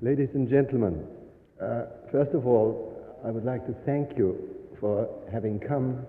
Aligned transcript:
Ladies 0.00 0.28
and 0.34 0.48
gentlemen, 0.48 1.04
uh, 1.60 1.86
first 2.12 2.30
of 2.30 2.46
all, 2.46 2.94
I 3.24 3.32
would 3.32 3.44
like 3.44 3.66
to 3.66 3.74
thank 3.84 4.16
you 4.16 4.54
for 4.78 5.08
having 5.32 5.58
come 5.58 6.06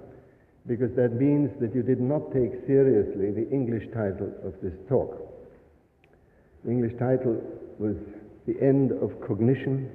because 0.68 0.96
that 0.96 1.14
means 1.14 1.50
that 1.60 1.74
you 1.74 1.82
did 1.82 2.00
not 2.00 2.32
take 2.32 2.52
seriously 2.68 3.32
the 3.32 3.50
English 3.50 3.86
title 3.92 4.32
of 4.46 4.54
this 4.62 4.76
talk. 4.88 5.18
The 6.66 6.70
English 6.70 7.00
title 7.00 7.42
was 7.80 7.96
The 8.46 8.62
End 8.62 8.92
of 8.92 9.20
Cognition, 9.26 9.90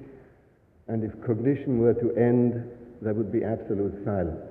and 0.88 1.04
if 1.04 1.12
cognition 1.24 1.79
were 1.79 1.95
to 1.95 2.16
end, 2.16 2.68
there 3.00 3.14
would 3.14 3.30
be 3.30 3.45
absolute 3.45 3.95
silence. 4.04 4.42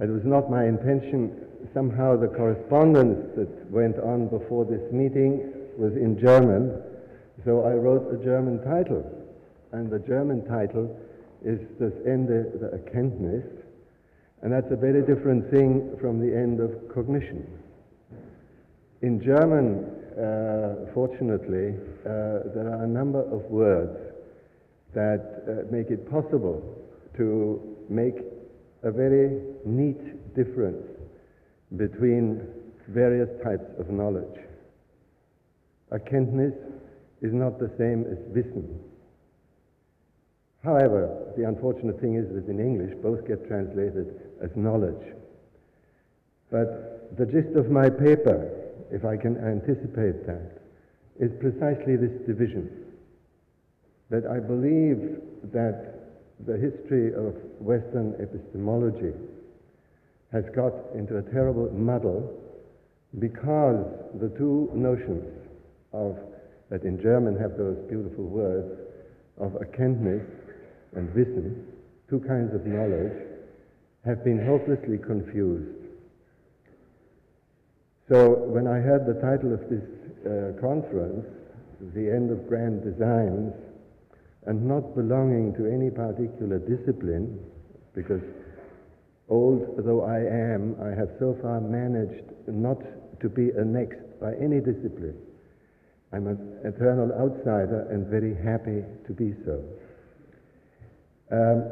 It 0.00 0.08
was 0.08 0.24
not 0.24 0.50
my 0.50 0.64
intention. 0.64 1.44
Somehow 1.74 2.16
the 2.16 2.28
correspondence 2.28 3.36
that 3.36 3.70
went 3.70 3.98
on 3.98 4.28
before 4.28 4.64
this 4.64 4.90
meeting 4.90 5.52
was 5.76 5.92
in 5.92 6.18
German, 6.18 6.80
so 7.44 7.62
I 7.64 7.72
wrote 7.72 8.12
a 8.12 8.24
German 8.24 8.62
title. 8.62 9.04
And 9.72 9.90
the 9.90 9.98
German 10.00 10.44
title 10.46 10.96
is 11.44 11.58
Das 11.80 11.92
Ende 12.06 12.44
der 12.60 12.70
Erkenntnis, 12.78 13.44
and 14.42 14.52
that's 14.52 14.70
a 14.70 14.76
very 14.76 15.02
different 15.02 15.50
thing 15.50 15.96
from 16.00 16.20
the 16.20 16.34
end 16.36 16.60
of 16.60 16.70
cognition. 16.94 17.46
In 19.00 19.20
German, 19.20 19.84
uh, 20.12 20.92
fortunately, 20.92 21.74
uh, 22.04 22.52
there 22.54 22.68
are 22.68 22.84
a 22.84 22.86
number 22.86 23.22
of 23.22 23.42
words 23.50 23.96
that 24.94 25.42
uh, 25.48 25.72
make 25.72 25.90
it 25.90 26.08
possible 26.10 26.62
to 27.16 27.76
make 27.88 28.16
a 28.82 28.90
very 28.90 29.40
neat 29.64 30.34
difference 30.34 30.84
between 31.76 32.46
various 32.88 33.28
types 33.42 33.64
of 33.78 33.90
knowledge. 33.90 34.38
Erkenntnis 35.90 36.54
is 37.22 37.32
not 37.32 37.58
the 37.58 37.70
same 37.78 38.04
as 38.10 38.18
Wissen. 38.34 38.68
However, 40.62 41.32
the 41.36 41.48
unfortunate 41.48 42.00
thing 42.00 42.16
is 42.16 42.28
that 42.34 42.48
in 42.50 42.60
English 42.60 42.94
both 43.02 43.26
get 43.26 43.46
translated 43.48 44.20
as 44.42 44.50
knowledge. 44.54 45.14
But 46.50 47.16
the 47.16 47.26
gist 47.26 47.56
of 47.56 47.70
my 47.70 47.88
paper, 47.88 48.50
if 48.90 49.04
I 49.04 49.16
can 49.16 49.36
anticipate 49.38 50.26
that, 50.26 50.62
is 51.18 51.30
precisely 51.40 51.96
this 51.96 52.12
division. 52.26 52.68
That 54.10 54.26
I 54.26 54.38
believe 54.38 55.18
that 55.52 56.02
the 56.46 56.56
history 56.58 57.14
of 57.14 57.34
Western 57.60 58.14
epistemology 58.20 59.12
has 60.32 60.44
got 60.54 60.72
into 60.94 61.18
a 61.18 61.22
terrible 61.22 61.70
muddle 61.72 62.38
because 63.18 63.84
the 64.20 64.28
two 64.38 64.70
notions 64.74 65.24
of, 65.92 66.16
that 66.72 66.84
in 66.84 66.96
German 67.02 67.36
have 67.36 67.58
those 67.58 67.76
beautiful 67.86 68.24
words, 68.24 68.80
of 69.36 69.52
Erkenntnis 69.52 70.24
and 70.96 71.06
Wissen, 71.14 71.66
two 72.08 72.20
kinds 72.20 72.54
of 72.54 72.64
knowledge, 72.64 73.12
have 74.06 74.24
been 74.24 74.42
hopelessly 74.42 74.96
confused. 74.96 75.68
So 78.08 78.48
when 78.48 78.66
I 78.66 78.80
heard 78.80 79.04
the 79.04 79.20
title 79.20 79.52
of 79.52 79.60
this 79.68 79.84
uh, 80.24 80.60
conference, 80.60 81.26
The 81.94 82.08
End 82.10 82.30
of 82.30 82.48
Grand 82.48 82.82
Designs, 82.82 83.52
and 84.46 84.64
not 84.66 84.96
belonging 84.96 85.52
to 85.54 85.66
any 85.68 85.90
particular 85.90 86.58
discipline, 86.58 87.38
because 87.94 88.22
old 89.28 89.76
though 89.84 90.04
I 90.04 90.20
am, 90.20 90.74
I 90.82 90.88
have 90.96 91.10
so 91.18 91.36
far 91.42 91.60
managed 91.60 92.32
not 92.48 92.80
to 93.20 93.28
be 93.28 93.50
annexed 93.50 94.20
by 94.20 94.32
any 94.40 94.60
discipline. 94.60 95.16
I'm 96.12 96.26
an 96.26 96.58
eternal 96.64 97.10
outsider 97.12 97.88
and 97.90 98.06
very 98.06 98.34
happy 98.34 98.84
to 99.06 99.12
be 99.12 99.34
so. 99.46 99.64
Um, 101.32 101.64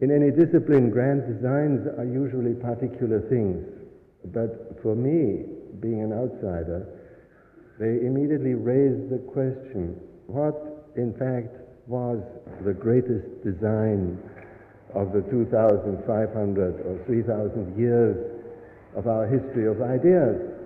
in 0.00 0.10
any 0.10 0.30
discipline, 0.30 0.90
grand 0.90 1.24
designs 1.26 1.86
are 1.98 2.04
usually 2.04 2.54
particular 2.54 3.20
things, 3.28 3.64
but 4.32 4.78
for 4.82 4.94
me, 4.94 5.44
being 5.80 6.02
an 6.02 6.12
outsider, 6.12 6.86
they 7.78 8.04
immediately 8.04 8.52
raise 8.52 9.08
the 9.08 9.18
question 9.32 9.96
what, 10.26 10.84
in 10.96 11.12
fact, 11.14 11.56
was 11.86 12.20
the 12.64 12.74
greatest 12.74 13.26
design 13.42 14.20
of 14.94 15.12
the 15.12 15.22
2,500 15.30 16.80
or 16.84 17.04
3,000 17.06 17.78
years 17.78 18.16
of 18.96 19.06
our 19.06 19.26
history 19.26 19.66
of 19.66 19.80
ideas. 19.80 20.59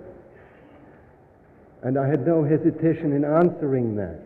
And 1.84 1.99
I 1.99 2.09
had 2.09 2.27
no 2.27 2.43
hesitation 2.43 3.12
in 3.12 3.25
answering 3.25 3.95
that. 3.97 4.21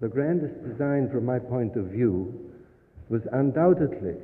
The 0.00 0.08
grandest 0.08 0.54
design, 0.64 1.08
from 1.12 1.24
my 1.24 1.38
point 1.38 1.76
of 1.76 1.86
view, 1.86 2.50
was 3.08 3.22
undoubtedly 3.32 4.16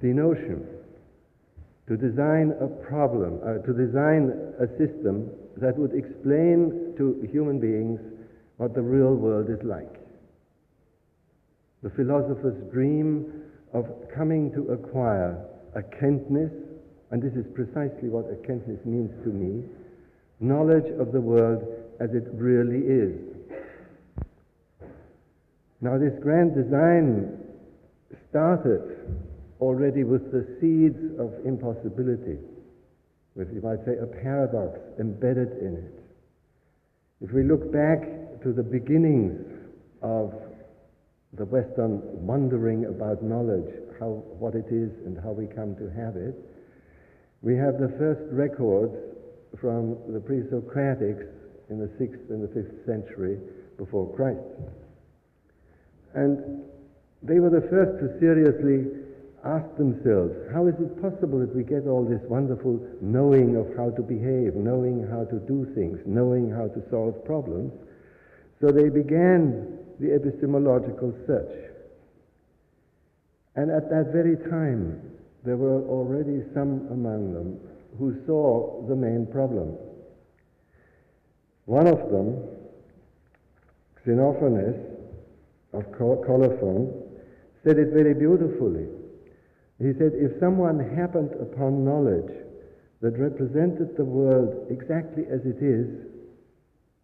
the 0.00 0.08
notion 0.08 0.64
to 1.88 1.96
design 1.96 2.54
a 2.60 2.68
problem, 2.86 3.40
uh, 3.42 3.58
to 3.66 3.72
design 3.72 4.30
a 4.60 4.68
system 4.78 5.30
that 5.56 5.76
would 5.76 5.92
explain 5.92 6.94
to 6.96 7.26
human 7.32 7.58
beings 7.58 7.98
what 8.58 8.74
the 8.74 8.82
real 8.82 9.14
world 9.14 9.50
is 9.50 9.58
like 9.64 10.04
the 11.84 11.90
philosopher's 11.90 12.56
dream 12.72 13.44
of 13.74 13.84
coming 14.16 14.50
to 14.52 14.72
acquire 14.72 15.36
erkenntnis, 15.76 16.50
and 17.10 17.22
this 17.22 17.34
is 17.34 17.44
precisely 17.52 18.08
what 18.08 18.24
erkenntnis 18.32 18.82
means 18.86 19.12
to 19.22 19.28
me, 19.28 19.62
knowledge 20.40 20.90
of 20.98 21.12
the 21.12 21.20
world 21.20 21.62
as 22.00 22.10
it 22.10 22.24
really 22.32 22.80
is. 22.80 23.34
Now, 25.80 25.98
this 25.98 26.14
grand 26.22 26.54
design 26.54 27.38
started 28.30 29.22
already 29.60 30.02
with 30.02 30.32
the 30.32 30.46
seeds 30.60 30.98
of 31.18 31.32
impossibility, 31.44 32.38
with, 33.34 33.52
you 33.54 33.60
might 33.62 33.84
say, 33.84 33.96
a 34.00 34.06
paradox 34.06 34.78
embedded 34.98 35.58
in 35.60 35.76
it. 35.76 36.04
If 37.20 37.32
we 37.32 37.42
look 37.42 37.72
back 37.72 38.02
to 38.42 38.52
the 38.52 38.62
beginnings 38.62 39.40
of 40.02 40.34
the 41.34 41.44
Western 41.44 42.00
wondering 42.26 42.86
about 42.86 43.22
knowledge, 43.22 43.72
how, 43.98 44.22
what 44.38 44.54
it 44.54 44.66
is 44.70 44.90
and 45.06 45.18
how 45.22 45.32
we 45.32 45.46
come 45.46 45.74
to 45.76 45.88
have 45.90 46.16
it, 46.16 46.34
we 47.42 47.56
have 47.56 47.78
the 47.78 47.92
first 47.98 48.22
records 48.32 48.96
from 49.60 49.96
the 50.12 50.20
pre-Socratics 50.20 51.26
in 51.70 51.78
the 51.78 51.88
6th 52.00 52.30
and 52.30 52.42
the 52.42 52.48
5th 52.48 52.86
century 52.86 53.38
before 53.78 54.12
Christ. 54.14 54.40
And 56.14 56.62
they 57.22 57.40
were 57.40 57.50
the 57.50 57.66
first 57.68 57.98
to 58.00 58.18
seriously 58.20 59.00
ask 59.44 59.66
themselves, 59.76 60.32
how 60.52 60.66
is 60.66 60.74
it 60.80 61.00
possible 61.02 61.38
that 61.40 61.54
we 61.54 61.64
get 61.64 61.86
all 61.86 62.04
this 62.04 62.20
wonderful 62.28 62.80
knowing 63.00 63.56
of 63.56 63.66
how 63.76 63.90
to 63.90 64.02
behave, 64.02 64.54
knowing 64.54 65.06
how 65.10 65.24
to 65.24 65.38
do 65.40 65.66
things, 65.74 65.98
knowing 66.06 66.50
how 66.50 66.68
to 66.68 66.82
solve 66.90 67.24
problems? 67.24 67.72
So 68.60 68.68
they 68.68 68.88
began 68.88 69.78
the 70.00 70.14
epistemological 70.14 71.14
search. 71.26 71.70
And 73.56 73.70
at 73.70 73.90
that 73.90 74.10
very 74.12 74.36
time, 74.50 75.00
there 75.44 75.56
were 75.56 75.82
already 75.88 76.42
some 76.54 76.88
among 76.90 77.34
them 77.34 77.60
who 77.98 78.14
saw 78.26 78.86
the 78.88 78.96
main 78.96 79.26
problem. 79.30 79.76
One 81.66 81.86
of 81.86 82.10
them, 82.10 82.42
Xenophanes 84.06 84.76
of 85.72 85.84
Colophon, 85.92 86.92
said 87.64 87.78
it 87.78 87.92
very 87.92 88.14
beautifully. 88.14 88.86
He 89.78 89.92
said, 89.98 90.12
if 90.14 90.38
someone 90.38 90.78
happened 90.94 91.32
upon 91.40 91.84
knowledge 91.84 92.30
that 93.00 93.18
represented 93.18 93.96
the 93.96 94.04
world 94.04 94.66
exactly 94.70 95.24
as 95.30 95.40
it 95.44 95.62
is, 95.62 96.06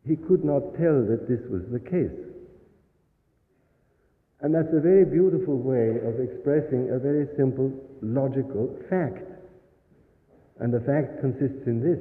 he 0.06 0.16
could 0.16 0.44
not 0.44 0.74
tell 0.78 1.04
that 1.04 1.26
this 1.28 1.40
was 1.50 1.62
the 1.72 1.80
case. 1.80 2.30
And 4.40 4.54
that's 4.54 4.72
a 4.72 4.80
very 4.80 5.04
beautiful 5.04 5.58
way 5.58 6.00
of 6.00 6.20
expressing 6.20 6.90
a 6.90 6.98
very 6.98 7.28
simple 7.36 7.72
logical 8.00 8.74
fact. 8.88 9.29
And 10.60 10.72
the 10.72 10.80
fact 10.80 11.20
consists 11.20 11.66
in 11.66 11.80
this 11.80 11.98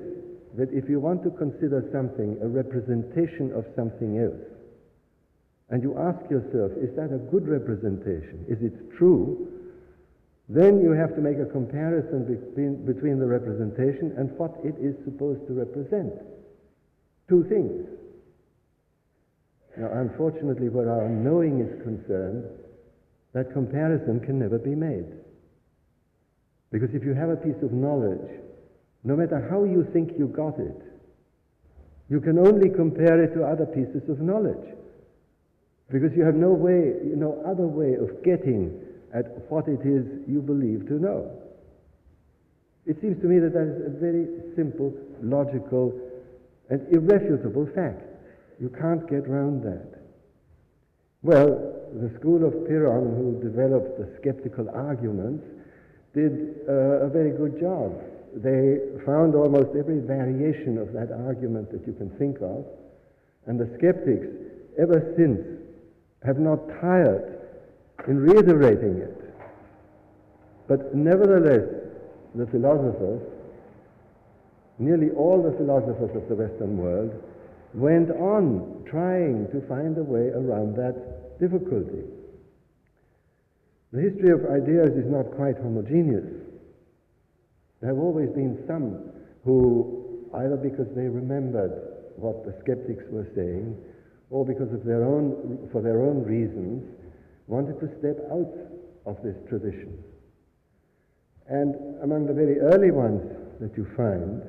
that 0.58 0.76
if 0.76 0.90
you 0.90 1.00
want 1.00 1.24
to 1.24 1.32
consider 1.32 1.88
something 1.92 2.38
a 2.42 2.48
representation 2.48 3.52
of 3.56 3.66
something 3.76 4.20
else, 4.20 4.44
and 5.70 5.84
you 5.84 5.98
ask 5.98 6.20
yourself, 6.30 6.72
is 6.82 6.96
that 6.96 7.14
a 7.14 7.22
good 7.32 7.48
representation? 7.48 8.44
Is 8.50 8.58
it 8.62 8.98
true? 8.98 9.48
Then 10.50 10.82
you 10.82 10.92
have 10.92 11.16
to 11.16 11.22
make 11.22 11.38
a 11.38 11.46
comparison 11.46 12.26
between, 12.26 12.86
between 12.86 13.20
the 13.20 13.28
representation 13.28 14.14
and 14.18 14.32
what 14.38 14.58
it 14.64 14.76
is 14.82 14.96
supposed 15.06 15.46
to 15.48 15.54
represent. 15.54 16.12
Two 17.30 17.46
things. 17.46 17.86
Now, 19.78 19.92
unfortunately, 19.94 20.70
where 20.70 20.90
our 20.92 21.08
knowing 21.08 21.62
is 21.62 21.82
concerned, 21.84 22.44
that 23.34 23.54
comparison 23.54 24.20
can 24.22 24.40
never 24.40 24.58
be 24.58 24.74
made. 24.74 25.06
Because 26.71 26.89
if 26.94 27.04
you 27.04 27.13
have 27.13 27.30
a 27.30 27.36
piece 27.36 27.62
of 27.63 27.71
knowledge, 27.71 28.30
no 29.04 29.16
matter 29.16 29.48
how 29.50 29.63
you 29.63 29.88
think 29.92 30.12
you 30.18 30.27
got 30.27 30.60
it, 30.60 30.81
You 32.10 32.19
can 32.19 32.39
only 32.39 32.69
compare 32.69 33.24
it 33.24 33.36
to 33.36 33.45
other 33.45 33.68
pieces 33.68 34.10
of 34.10 34.19
knowledge. 34.19 34.74
Because 35.92 36.12
you 36.16 36.24
have 36.24 36.36
no 36.36 36.50
way, 36.50 36.94
no 37.04 37.42
other 37.45 37.68
way 37.68 37.94
of 37.94 38.24
getting 38.24 38.81
at 39.13 39.25
what 39.50 39.68
it 39.68 39.81
is 39.86 40.06
you 40.27 40.42
believe 40.42 40.88
to 40.88 40.94
know. 40.94 41.31
It 42.86 42.98
seems 43.01 43.22
to 43.22 43.27
me 43.27 43.39
that 43.39 43.54
that 43.54 43.68
is 43.68 43.86
a 43.86 44.00
very 44.00 44.27
simple, 44.56 44.94
logical, 45.22 46.00
and 46.69 46.81
irrefutable 46.92 47.68
fact. 47.75 48.01
You 48.60 48.69
can't 48.69 49.07
get 49.07 49.27
around 49.27 49.63
that. 49.63 50.01
Well, 51.22 51.75
the 51.94 52.12
school 52.19 52.45
of 52.45 52.54
Pyrrhon, 52.68 53.15
who 53.18 53.42
developed 53.42 53.98
the 54.00 54.15
skeptical 54.19 54.69
arguments, 54.69 55.45
did 56.14 56.66
uh, 56.68 57.06
a 57.06 57.10
very 57.10 57.32
good 57.32 57.60
job. 57.60 57.94
They 58.36 58.78
found 59.06 59.36
almost 59.36 59.70
every 59.78 60.00
variation 60.00 60.78
of 60.78 60.94
that 60.94 61.12
argument 61.12 61.72
that 61.72 61.86
you 61.86 61.94
can 61.94 62.10
think 62.18 62.38
of, 62.42 62.66
and 63.48 63.60
the 63.60 63.70
skeptics, 63.78 64.28
ever 64.80 65.14
since, 65.18 65.40
have 66.26 66.38
not 66.38 66.60
tired 66.82 67.40
in 68.08 68.20
reiterating 68.20 68.98
it. 68.98 69.16
But 70.68 70.94
nevertheless, 70.94 71.68
the 72.36 72.46
philosophers, 72.48 73.22
nearly 74.78 75.10
all 75.12 75.42
the 75.42 75.58
philosophers 75.58 76.16
of 76.16 76.30
the 76.30 76.36
Western 76.36 76.78
world, 76.78 77.12
went 77.74 78.12
on 78.12 78.84
trying 78.90 79.48
to 79.52 79.62
find 79.68 79.98
a 79.98 80.04
way 80.04 80.30
around 80.30 80.76
that 80.76 81.40
difficulty. 81.40 82.04
The 83.91 84.01
history 84.01 84.30
of 84.30 84.45
ideas 84.45 84.94
is 84.94 85.09
not 85.09 85.31
quite 85.36 85.57
homogeneous. 85.57 86.25
There 87.81 87.89
have 87.89 87.97
always 87.97 88.30
been 88.30 88.63
some 88.68 89.09
who, 89.44 90.30
either 90.36 90.57
because 90.57 90.88
they 90.95 91.07
remembered 91.07 91.74
what 92.15 92.45
the 92.45 92.53
skeptics 92.62 93.03
were 93.09 93.27
saying, 93.36 93.75
or 94.30 94.45
because 94.45 94.71
of 94.74 94.83
their 94.86 95.03
own, 95.03 95.69
for 95.71 95.81
their 95.81 96.01
own 96.01 96.24
reasons, 96.24 96.86
wanted 97.47 97.80
to 97.80 97.89
step 97.97 98.18
out 98.31 98.53
of 99.07 99.18
this 99.24 99.36
tradition. 99.50 99.97
And 101.47 101.74
among 102.03 102.27
the 102.27 102.33
very 102.33 102.59
early 102.59 102.91
ones 102.91 103.25
that 103.59 103.75
you 103.75 103.88
find 103.97 104.44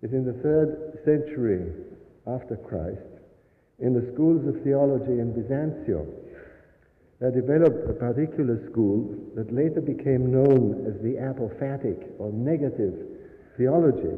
is 0.00 0.12
in 0.12 0.24
the 0.24 0.32
third 0.40 1.00
century 1.04 1.70
after 2.26 2.56
Christ, 2.56 3.20
in 3.78 3.92
the 3.92 4.10
schools 4.14 4.46
of 4.48 4.62
theology 4.64 5.20
in 5.20 5.34
Byzantium. 5.36 6.06
There 7.20 7.30
developed 7.30 7.88
a 7.88 7.92
particular 7.92 8.66
school 8.70 9.14
that 9.36 9.52
later 9.52 9.82
became 9.82 10.32
known 10.32 10.86
as 10.88 10.96
the 11.02 11.20
apophatic 11.20 12.18
or 12.18 12.32
negative 12.32 12.94
theology. 13.58 14.16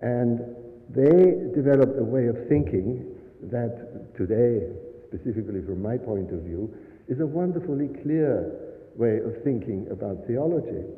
And 0.00 0.40
they 0.88 1.52
developed 1.54 1.98
a 1.98 2.04
way 2.04 2.26
of 2.28 2.48
thinking 2.48 3.14
that 3.50 4.16
today, 4.16 4.72
specifically 5.08 5.60
from 5.60 5.82
my 5.82 5.98
point 5.98 6.32
of 6.32 6.40
view, 6.40 6.74
is 7.08 7.20
a 7.20 7.26
wonderfully 7.26 7.88
clear 8.02 8.88
way 8.96 9.18
of 9.18 9.44
thinking 9.44 9.86
about 9.90 10.26
theology. 10.26 10.88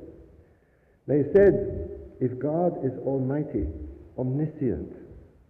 They 1.09 1.25
said, 1.35 1.91
if 2.21 2.39
God 2.39 2.85
is 2.85 2.93
almighty, 3.05 3.67
omniscient, 4.19 4.95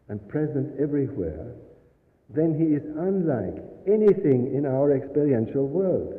and 0.09 0.27
present 0.29 0.81
everywhere, 0.81 1.53
then 2.29 2.59
he 2.59 2.75
is 2.75 2.83
unlike 2.99 3.63
anything 3.87 4.53
in 4.55 4.67
our 4.67 4.93
experiential 4.93 5.67
world. 5.67 6.15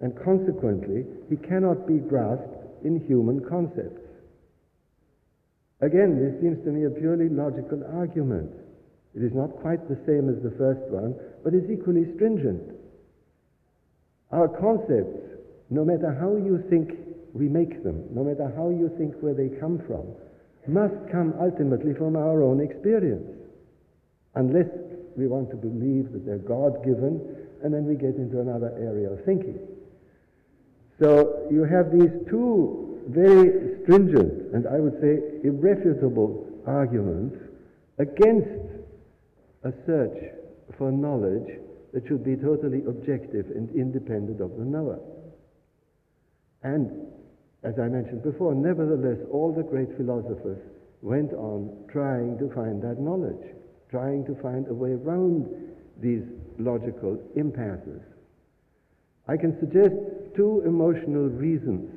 And 0.00 0.14
consequently, 0.22 1.06
he 1.28 1.36
cannot 1.36 1.86
be 1.86 1.98
grasped 1.98 2.84
in 2.84 3.04
human 3.06 3.44
concepts. 3.48 4.00
Again, 5.80 6.18
this 6.18 6.40
seems 6.40 6.62
to 6.64 6.70
me 6.70 6.84
a 6.84 6.90
purely 6.90 7.28
logical 7.28 7.82
argument. 7.94 8.50
It 9.14 9.22
is 9.22 9.32
not 9.32 9.56
quite 9.62 9.88
the 9.88 9.98
same 10.06 10.28
as 10.28 10.42
the 10.42 10.54
first 10.58 10.82
one, 10.90 11.14
but 11.42 11.54
is 11.54 11.70
equally 11.70 12.14
stringent. 12.14 12.74
Our 14.30 14.48
concepts, 14.48 15.40
no 15.70 15.84
matter 15.84 16.12
how 16.12 16.36
you 16.36 16.62
think 16.68 16.92
we 17.32 17.48
make 17.48 17.82
them, 17.82 18.04
no 18.12 18.22
matter 18.22 18.52
how 18.54 18.68
you 18.68 18.90
think 18.98 19.14
where 19.20 19.34
they 19.34 19.48
come 19.58 19.80
from, 19.86 20.14
must 20.68 20.94
come 21.10 21.32
ultimately 21.40 21.94
from 21.94 22.14
our 22.14 22.42
own 22.42 22.60
experience. 22.60 23.24
Unless 24.34 24.68
we 25.18 25.26
want 25.26 25.50
to 25.50 25.56
believe 25.56 26.12
that 26.12 26.24
they're 26.24 26.38
God 26.38 26.84
given, 26.84 27.20
and 27.62 27.74
then 27.74 27.84
we 27.84 27.96
get 27.96 28.14
into 28.14 28.40
another 28.40 28.72
area 28.78 29.10
of 29.10 29.24
thinking. 29.24 29.58
So 31.00 31.48
you 31.50 31.64
have 31.64 31.90
these 31.92 32.10
two 32.30 33.02
very 33.08 33.82
stringent 33.82 34.54
and 34.54 34.66
I 34.66 34.78
would 34.78 35.00
say 35.00 35.18
irrefutable 35.44 36.46
arguments 36.66 37.36
against 37.98 38.50
a 39.64 39.72
search 39.86 40.18
for 40.76 40.92
knowledge 40.92 41.58
that 41.92 42.06
should 42.06 42.24
be 42.24 42.36
totally 42.36 42.84
objective 42.86 43.46
and 43.54 43.70
independent 43.74 44.40
of 44.40 44.56
the 44.56 44.64
knower. 44.64 44.98
And, 46.62 47.06
as 47.62 47.74
I 47.78 47.88
mentioned 47.88 48.22
before, 48.22 48.54
nevertheless, 48.54 49.18
all 49.32 49.54
the 49.54 49.62
great 49.62 49.88
philosophers 49.96 50.58
went 51.00 51.32
on 51.32 51.84
trying 51.90 52.38
to 52.38 52.52
find 52.54 52.82
that 52.82 53.00
knowledge, 53.00 53.54
trying 53.90 54.24
to 54.26 54.34
find 54.42 54.68
a 54.68 54.74
way 54.74 54.92
around 54.92 55.46
these 56.00 56.22
logical 56.58 57.20
impasses. 57.36 58.00
I 59.26 59.36
can 59.36 59.58
suggest 59.60 59.94
two 60.36 60.62
emotional 60.64 61.28
reasons 61.28 61.90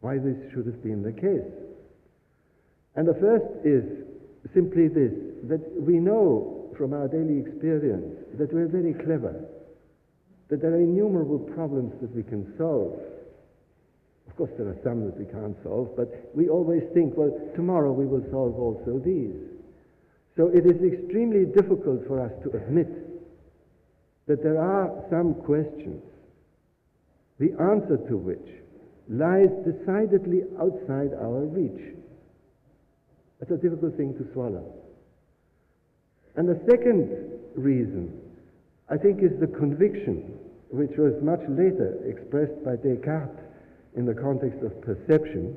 why 0.00 0.18
this 0.18 0.36
should 0.52 0.66
have 0.66 0.82
been 0.82 1.02
the 1.02 1.12
case. 1.12 1.52
And 2.96 3.06
the 3.06 3.14
first 3.14 3.46
is 3.64 3.84
simply 4.54 4.88
this 4.88 5.12
that 5.48 5.60
we 5.80 5.98
know 5.98 6.70
from 6.76 6.92
our 6.92 7.08
daily 7.08 7.38
experience 7.40 8.14
that 8.38 8.52
we're 8.52 8.68
very 8.68 8.94
clever, 8.94 9.44
that 10.48 10.60
there 10.60 10.72
are 10.72 10.80
innumerable 10.80 11.38
problems 11.38 11.92
that 12.00 12.14
we 12.14 12.22
can 12.22 12.54
solve. 12.56 12.98
Of 14.28 14.36
course, 14.36 14.50
there 14.58 14.68
are 14.68 14.78
some 14.84 15.04
that 15.06 15.18
we 15.18 15.24
can't 15.26 15.56
solve, 15.64 15.96
but 15.96 16.30
we 16.34 16.48
always 16.48 16.82
think, 16.94 17.16
well, 17.16 17.32
tomorrow 17.56 17.92
we 17.92 18.06
will 18.06 18.24
solve 18.30 18.54
also 18.58 19.00
these. 19.04 19.57
So 20.38 20.46
it 20.54 20.64
is 20.66 20.80
extremely 20.80 21.46
difficult 21.46 22.06
for 22.06 22.20
us 22.24 22.30
to 22.44 22.56
admit 22.56 22.86
that 24.28 24.40
there 24.40 24.62
are 24.62 25.04
some 25.10 25.34
questions, 25.34 26.00
the 27.40 27.50
answer 27.58 27.98
to 28.08 28.16
which 28.16 28.46
lies 29.08 29.50
decidedly 29.66 30.42
outside 30.60 31.10
our 31.18 31.42
reach. 31.42 31.96
That's 33.40 33.50
a 33.50 33.56
difficult 33.56 33.96
thing 33.96 34.14
to 34.14 34.32
swallow. 34.32 34.74
And 36.36 36.48
the 36.48 36.60
second 36.70 37.10
reason, 37.56 38.20
I 38.88 38.96
think, 38.96 39.24
is 39.24 39.32
the 39.40 39.48
conviction, 39.48 40.38
which 40.70 40.96
was 40.96 41.14
much 41.20 41.42
later 41.48 41.98
expressed 42.06 42.64
by 42.64 42.76
Descartes 42.76 43.42
in 43.96 44.06
the 44.06 44.14
context 44.14 44.62
of 44.62 44.80
perception, 44.82 45.56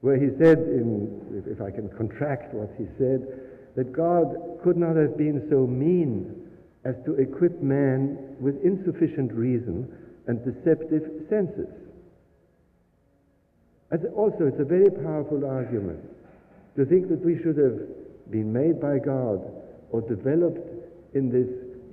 where 0.00 0.16
he 0.16 0.30
said, 0.42 0.58
in, 0.58 1.44
if 1.46 1.60
I 1.60 1.70
can 1.70 1.88
contract 1.90 2.52
what 2.52 2.70
he 2.76 2.86
said, 2.98 3.51
that 3.76 3.92
God 3.92 4.60
could 4.62 4.76
not 4.76 4.96
have 4.96 5.16
been 5.16 5.46
so 5.50 5.66
mean 5.66 6.34
as 6.84 6.94
to 7.04 7.14
equip 7.14 7.62
man 7.62 8.36
with 8.40 8.62
insufficient 8.62 9.32
reason 9.32 9.88
and 10.26 10.44
deceptive 10.44 11.26
senses. 11.28 11.68
As 13.90 14.00
also, 14.16 14.46
it's 14.46 14.60
a 14.60 14.64
very 14.64 14.90
powerful 14.90 15.44
argument 15.44 16.00
to 16.76 16.84
think 16.84 17.08
that 17.08 17.24
we 17.24 17.36
should 17.42 17.58
have 17.58 17.78
been 18.30 18.52
made 18.52 18.80
by 18.80 18.98
God 18.98 19.40
or 19.90 20.00
developed 20.00 20.66
in 21.14 21.30
this 21.30 21.48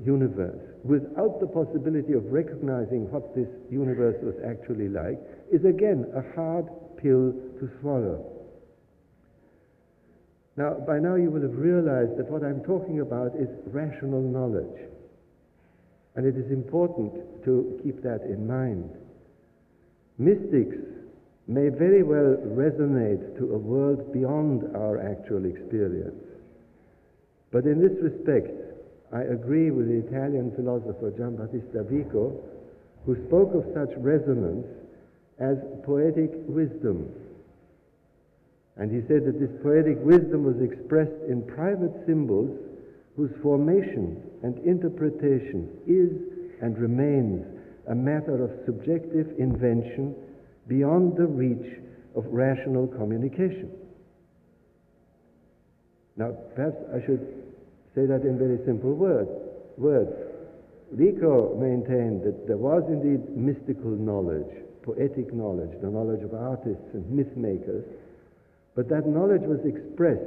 universe 0.06 0.70
without 0.84 1.40
the 1.42 1.48
possibility 1.48 2.14
of 2.14 2.24
recognizing 2.32 3.12
what 3.12 3.36
this 3.36 3.50
universe 3.70 4.16
was 4.24 4.36
actually 4.48 4.88
like 4.88 5.20
is 5.52 5.66
again 5.66 6.06
a 6.16 6.24
hard 6.36 6.66
pill 6.98 7.34
to 7.60 7.70
swallow. 7.82 8.39
Now, 10.60 10.74
by 10.74 11.00
now 11.00 11.16
you 11.16 11.32
will 11.32 11.42
have 11.42 11.56
realized 11.56 12.18
that 12.18 12.30
what 12.30 12.44
I'm 12.44 12.60
talking 12.68 13.00
about 13.00 13.32
is 13.40 13.48
rational 13.68 14.20
knowledge. 14.20 14.92
And 16.18 16.28
it 16.28 16.36
is 16.36 16.52
important 16.52 17.14
to 17.46 17.80
keep 17.82 18.04
that 18.04 18.24
in 18.24 18.46
mind. 18.46 18.92
Mystics 20.18 20.76
may 21.48 21.70
very 21.70 22.04
well 22.04 22.36
resonate 22.44 23.38
to 23.38 23.56
a 23.56 23.58
world 23.58 24.12
beyond 24.12 24.76
our 24.76 25.00
actual 25.00 25.46
experience. 25.46 26.28
But 27.54 27.64
in 27.64 27.80
this 27.80 27.96
respect, 28.04 28.52
I 29.14 29.22
agree 29.32 29.72
with 29.72 29.88
the 29.88 30.06
Italian 30.12 30.52
philosopher 30.58 31.12
Giambattista 31.12 31.88
Vico, 31.88 32.36
who 33.06 33.16
spoke 33.28 33.56
of 33.56 33.64
such 33.74 33.96
resonance 33.96 34.68
as 35.40 35.56
poetic 35.86 36.32
wisdom. 36.52 37.08
And 38.80 38.90
he 38.90 39.06
said 39.08 39.26
that 39.26 39.40
this 39.40 39.52
poetic 39.62 39.98
wisdom 40.00 40.46
was 40.46 40.56
expressed 40.62 41.20
in 41.28 41.44
private 41.44 41.92
symbols 42.08 42.58
whose 43.18 43.32
formation 43.44 44.24
and 44.42 44.58
interpretation 44.66 45.68
is 45.86 46.16
and 46.62 46.78
remains 46.78 47.46
a 47.90 47.96
matter 47.96 48.42
of 48.42 48.52
subjective 48.66 49.28
invention 49.38 50.16
beyond 50.68 51.18
the 51.18 51.28
reach 51.28 51.76
of 52.16 52.24
rational 52.28 52.88
communication. 52.88 53.70
Now, 56.16 56.32
perhaps 56.56 56.78
I 56.96 57.06
should 57.06 57.20
say 57.96 58.06
that 58.06 58.22
in 58.22 58.38
very 58.38 58.60
simple 58.66 58.94
words. 58.94 59.30
words. 59.78 60.12
Vico 60.94 61.56
maintained 61.56 62.24
that 62.24 62.48
there 62.48 62.58
was 62.58 62.84
indeed 62.88 63.36
mystical 63.36 63.92
knowledge, 63.92 64.50
poetic 64.84 65.34
knowledge, 65.34 65.70
the 65.82 65.90
knowledge 65.90 66.24
of 66.24 66.34
artists 66.34 66.94
and 66.94 67.10
myth 67.12 67.36
makers, 67.36 67.84
but 68.76 68.88
that 68.90 69.08
knowledge 69.08 69.44
was 69.44 69.60
expressed 69.66 70.22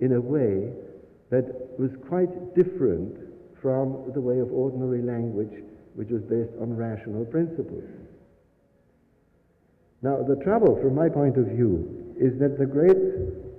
in 0.00 0.12
a 0.12 0.20
way 0.20 0.72
that 1.30 1.44
was 1.78 1.90
quite 2.08 2.54
different 2.54 3.14
from 3.60 4.10
the 4.14 4.20
way 4.20 4.38
of 4.38 4.52
ordinary 4.52 5.02
language, 5.02 5.62
which 5.94 6.08
was 6.10 6.22
based 6.22 6.54
on 6.60 6.76
rational 6.76 7.24
principles. 7.26 7.84
Now, 10.00 10.22
the 10.22 10.36
trouble, 10.44 10.78
from 10.80 10.94
my 10.94 11.08
point 11.08 11.36
of 11.36 11.46
view, 11.46 12.14
is 12.18 12.38
that 12.38 12.58
the 12.58 12.66
great 12.66 12.96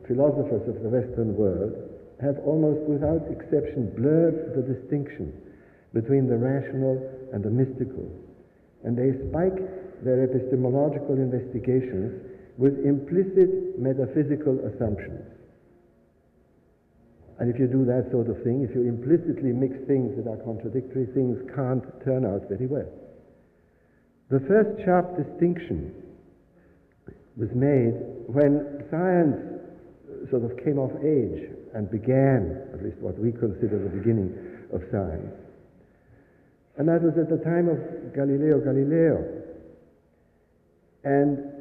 philosophers 0.08 0.68
of 0.68 0.82
the 0.82 0.90
Western 0.90 1.36
world 1.36 1.76
have 2.22 2.40
almost 2.46 2.82
without 2.88 3.28
exception 3.30 3.92
blurred 3.96 4.56
the 4.56 4.64
distinction 4.64 5.34
between 5.94 6.28
the 6.28 6.38
rational 6.38 6.96
and 7.34 7.44
the 7.44 7.50
mystical. 7.50 8.08
And 8.84 8.98
they 8.98 9.12
spike 9.30 9.60
their 10.04 10.24
epistemological 10.24 11.16
investigations 11.16 12.39
with 12.60 12.76
implicit 12.84 13.80
metaphysical 13.80 14.60
assumptions. 14.68 15.24
And 17.40 17.48
if 17.48 17.58
you 17.58 17.72
do 17.72 17.86
that 17.88 18.12
sort 18.12 18.28
of 18.28 18.44
thing, 18.44 18.68
if 18.68 18.76
you 18.76 18.84
implicitly 18.84 19.56
mix 19.56 19.80
things 19.88 20.12
that 20.20 20.28
are 20.28 20.36
contradictory, 20.44 21.08
things 21.16 21.40
can't 21.56 21.88
turn 22.04 22.28
out 22.28 22.52
very 22.52 22.68
well. 22.68 22.92
The 24.28 24.44
first 24.44 24.84
sharp 24.84 25.16
distinction 25.16 25.96
was 27.40 27.48
made 27.56 27.96
when 28.28 28.84
science 28.92 29.40
uh, 29.40 30.30
sort 30.30 30.44
of 30.44 30.52
came 30.60 30.78
of 30.78 30.92
age 31.00 31.48
and 31.74 31.90
began, 31.90 32.68
at 32.76 32.84
least 32.84 33.00
what 33.00 33.18
we 33.18 33.32
consider 33.32 33.80
the 33.80 33.96
beginning 34.04 34.36
of 34.76 34.84
science. 34.92 35.32
And 36.76 36.90
that 36.92 37.00
was 37.00 37.16
at 37.16 37.32
the 37.32 37.40
time 37.40 37.72
of 37.72 37.80
Galileo 38.12 38.60
Galilei. 38.60 39.48
And 41.08 41.59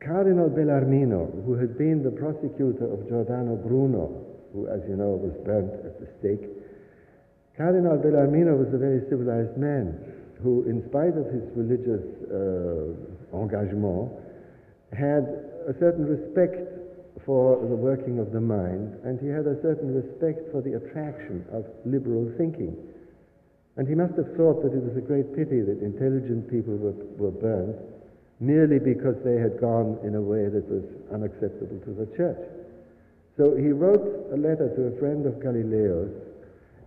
Cardinal 0.00 0.50
Bellarmino, 0.50 1.44
who 1.44 1.54
had 1.54 1.78
been 1.78 2.02
the 2.02 2.10
prosecutor 2.10 2.92
of 2.92 3.08
Giordano 3.08 3.56
Bruno, 3.56 4.24
who, 4.52 4.68
as 4.68 4.80
you 4.88 4.96
know, 4.96 5.16
was 5.16 5.32
burnt 5.44 5.72
at 5.84 5.98
the 6.00 6.08
stake, 6.20 6.44
Cardinal 7.56 7.96
Bellarmino 7.96 8.56
was 8.56 8.68
a 8.74 8.78
very 8.78 9.00
civilized 9.08 9.56
man 9.56 9.96
who, 10.42 10.68
in 10.68 10.84
spite 10.88 11.16
of 11.16 11.24
his 11.32 11.48
religious 11.56 12.04
uh, 12.28 12.92
engagement, 13.32 14.12
had 14.92 15.24
a 15.64 15.74
certain 15.80 16.04
respect 16.04 16.60
for 17.24 17.56
the 17.56 17.74
working 17.74 18.18
of 18.18 18.30
the 18.32 18.40
mind, 18.40 18.94
and 19.04 19.18
he 19.18 19.26
had 19.26 19.48
a 19.48 19.56
certain 19.62 19.96
respect 19.96 20.52
for 20.52 20.60
the 20.60 20.76
attraction 20.76 21.44
of 21.50 21.64
liberal 21.84 22.30
thinking. 22.36 22.76
And 23.76 23.88
he 23.88 23.94
must 23.94 24.14
have 24.16 24.28
thought 24.36 24.62
that 24.62 24.76
it 24.76 24.84
was 24.84 24.96
a 24.96 25.00
great 25.00 25.34
pity 25.34 25.60
that 25.64 25.80
intelligent 25.80 26.48
people 26.48 26.76
were, 26.76 26.96
were 27.16 27.32
burned 27.32 27.74
merely 28.40 28.78
because 28.78 29.16
they 29.24 29.36
had 29.36 29.60
gone 29.60 29.98
in 30.04 30.14
a 30.14 30.20
way 30.20 30.48
that 30.48 30.68
was 30.68 30.84
unacceptable 31.12 31.80
to 31.84 31.92
the 31.92 32.06
church. 32.16 32.40
So 33.36 33.56
he 33.56 33.68
wrote 33.72 34.32
a 34.32 34.36
letter 34.36 34.72
to 34.76 34.94
a 34.94 34.98
friend 34.98 35.26
of 35.26 35.42
Galileo's 35.42 36.12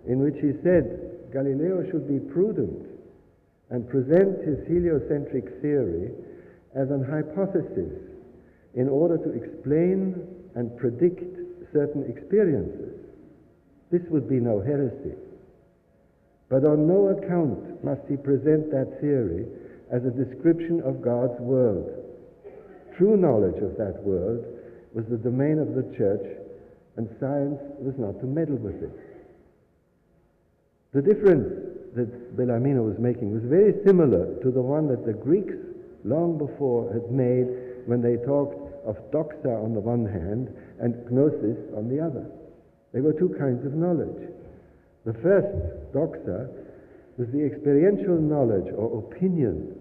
in 0.08 0.20
which 0.20 0.36
he 0.42 0.54
said 0.64 1.30
Galileo 1.32 1.86
should 1.92 2.08
be 2.08 2.20
prudent 2.20 2.88
and 3.70 3.88
present 3.90 4.42
his 4.42 4.58
heliocentric 4.68 5.62
theory 5.62 6.10
as 6.76 6.90
an 6.90 7.04
hypothesis 7.04 7.94
in 8.74 8.90
order 8.90 9.18
to 9.18 9.30
explain 9.34 10.16
and 10.56 10.76
predict 10.78 11.22
certain 11.74 12.06
experiences. 12.10 12.96
This 13.92 14.02
would 14.10 14.30
be 14.30 14.40
no 14.40 14.62
heresy. 14.62 15.14
But 16.50 16.66
on 16.66 16.88
no 16.88 17.10
account 17.10 17.84
must 17.84 18.02
he 18.10 18.18
present 18.18 18.72
that 18.72 19.00
theory 19.02 19.46
as 19.92 20.06
a 20.06 20.12
description 20.12 20.82
of 20.82 21.02
God's 21.02 21.40
world. 21.40 21.90
True 22.98 23.18
knowledge 23.18 23.62
of 23.64 23.78
that 23.78 24.02
world 24.04 24.46
was 24.94 25.06
the 25.10 25.18
domain 25.18 25.60
of 25.60 25.74
the 25.74 25.96
church, 25.96 26.26
and 26.98 27.08
science 27.20 27.60
was 27.80 27.96
not 27.98 28.20
to 28.20 28.26
meddle 28.26 28.58
with 28.58 28.84
it. 28.84 28.92
The 30.94 31.02
difference 31.02 31.48
that 31.96 32.36
Bellarmino 32.36 32.84
was 32.84 33.00
making 33.00 33.34
was 33.34 33.44
very 33.44 33.74
similar 33.86 34.36
to 34.42 34.52
the 34.52 34.62
one 34.62 34.88
that 34.88 35.06
the 35.06 35.14
Greeks 35.14 35.56
long 36.04 36.38
before 36.38 36.92
had 36.94 37.12
made 37.12 37.48
when 37.86 38.02
they 38.02 38.18
talked 38.26 38.58
of 38.86 38.98
doxa 39.12 39.64
on 39.64 39.74
the 39.74 39.80
one 39.80 40.06
hand 40.06 40.50
and 40.80 40.96
gnosis 41.12 41.58
on 41.76 41.90
the 41.90 42.00
other. 42.00 42.26
There 42.94 43.04
were 43.04 43.14
two 43.14 43.36
kinds 43.38 43.66
of 43.66 43.74
knowledge. 43.74 44.30
The 45.06 45.14
first, 45.14 45.94
doxa, 45.94 46.50
was 47.20 47.28
the 47.34 47.46
experiential 47.46 48.16
knowledge 48.16 48.72
or 48.74 49.04
opinion 49.04 49.76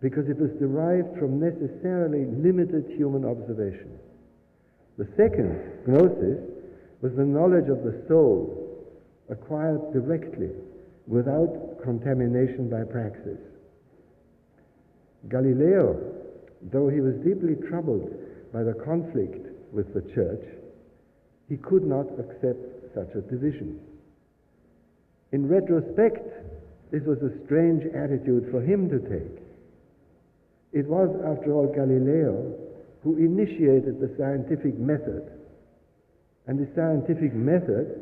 because 0.00 0.24
it 0.30 0.40
was 0.40 0.50
derived 0.58 1.12
from 1.18 1.38
necessarily 1.38 2.24
limited 2.24 2.88
human 2.96 3.22
observation. 3.22 3.98
The 4.96 5.06
second, 5.14 5.60
gnosis, 5.86 6.40
was 7.02 7.12
the 7.16 7.24
knowledge 7.24 7.68
of 7.68 7.84
the 7.84 8.02
soul 8.08 8.88
acquired 9.28 9.92
directly 9.92 10.48
without 11.06 11.82
contamination 11.84 12.70
by 12.70 12.84
praxis. 12.84 13.38
Galileo, 15.28 16.00
though 16.72 16.88
he 16.88 17.00
was 17.00 17.14
deeply 17.16 17.56
troubled 17.68 18.08
by 18.54 18.62
the 18.62 18.72
conflict 18.72 19.52
with 19.70 19.92
the 19.92 20.00
church, 20.14 20.44
he 21.46 21.58
could 21.58 21.84
not 21.84 22.06
accept 22.18 22.64
such 22.94 23.14
a 23.14 23.20
division. 23.20 23.78
In 25.32 25.46
retrospect, 25.46 26.26
this 26.90 27.02
was 27.04 27.18
a 27.22 27.44
strange 27.46 27.84
attitude 27.94 28.48
for 28.50 28.60
him 28.60 28.88
to 28.90 28.98
take. 28.98 29.42
It 30.72 30.86
was, 30.86 31.10
after 31.24 31.52
all, 31.52 31.72
Galileo 31.72 32.70
who 33.02 33.16
initiated 33.16 34.00
the 34.00 34.12
scientific 34.18 34.78
method. 34.78 35.24
And 36.46 36.58
the 36.58 36.68
scientific 36.74 37.32
method 37.34 37.96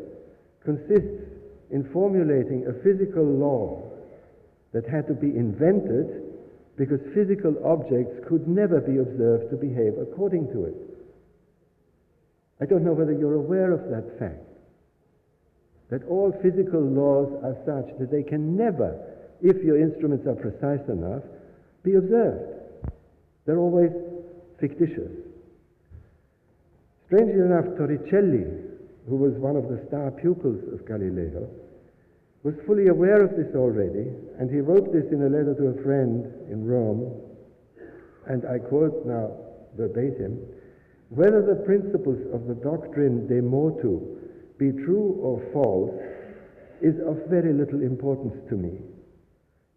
consists 0.65 1.23
in 1.71 1.89
formulating 1.93 2.67
a 2.67 2.83
physical 2.83 3.25
law 3.25 3.83
that 4.73 4.89
had 4.89 5.07
to 5.07 5.15
be 5.15 5.29
invented 5.29 6.25
because 6.77 7.01
physical 7.15 7.55
objects 7.65 8.27
could 8.29 8.47
never 8.49 8.81
be 8.81 8.99
observed 8.99 9.51
to 9.51 9.57
behave 9.57 9.95
according 10.01 10.47
to 10.53 10.65
it. 10.65 10.75
I 12.61 12.67
don't 12.67 12.85
know 12.85 12.93
whether 12.93 13.13
you're 13.13 13.35
aware 13.35 13.73
of 13.73 13.91
that 13.91 14.19
fact. 14.19 14.48
That 15.91 16.05
all 16.09 16.33
physical 16.43 16.83
laws 16.83 17.33
are 17.43 17.57
such 17.65 17.99
that 17.99 18.11
they 18.11 18.23
can 18.23 18.57
never, 18.57 18.99
if 19.41 19.63
your 19.63 19.81
instruments 19.81 20.27
are 20.27 20.35
precise 20.35 20.87
enough, 20.89 21.23
be 21.83 21.95
observed. 21.95 22.59
They're 23.47 23.59
always 23.59 23.91
fictitious. 24.61 25.11
Strangely 27.07 27.41
enough, 27.41 27.65
Torricelli, 27.79 28.45
who 29.09 29.17
was 29.17 29.33
one 29.41 29.57
of 29.57 29.69
the 29.69 29.83
star 29.89 30.11
pupils 30.11 30.61
of 30.73 30.87
Galileo, 30.87 31.49
was 32.43 32.55
fully 32.67 32.89
aware 32.89 33.25
of 33.25 33.31
this 33.31 33.55
already, 33.57 34.13
and 34.39 34.51
he 34.51 34.61
wrote 34.61 34.93
this 34.93 35.11
in 35.11 35.23
a 35.23 35.29
letter 35.29 35.55
to 35.55 35.69
a 35.69 35.83
friend 35.83 36.27
in 36.51 36.67
Rome, 36.67 37.11
and 38.27 38.45
I 38.45 38.59
quote 38.59 39.07
now 39.07 39.33
verbatim, 39.77 40.39
whether 41.09 41.41
the 41.41 41.65
principles 41.65 42.21
of 42.35 42.47
the 42.47 42.55
doctrine 42.55 43.27
de 43.27 43.41
motu 43.41 44.19
be 44.59 44.73
true 44.73 45.19
or 45.23 45.41
false 45.53 45.95
is 46.83 46.95
of 47.07 47.17
very 47.29 47.53
little 47.53 47.83
importance 47.83 48.35
to 48.49 48.57
me. 48.57 48.79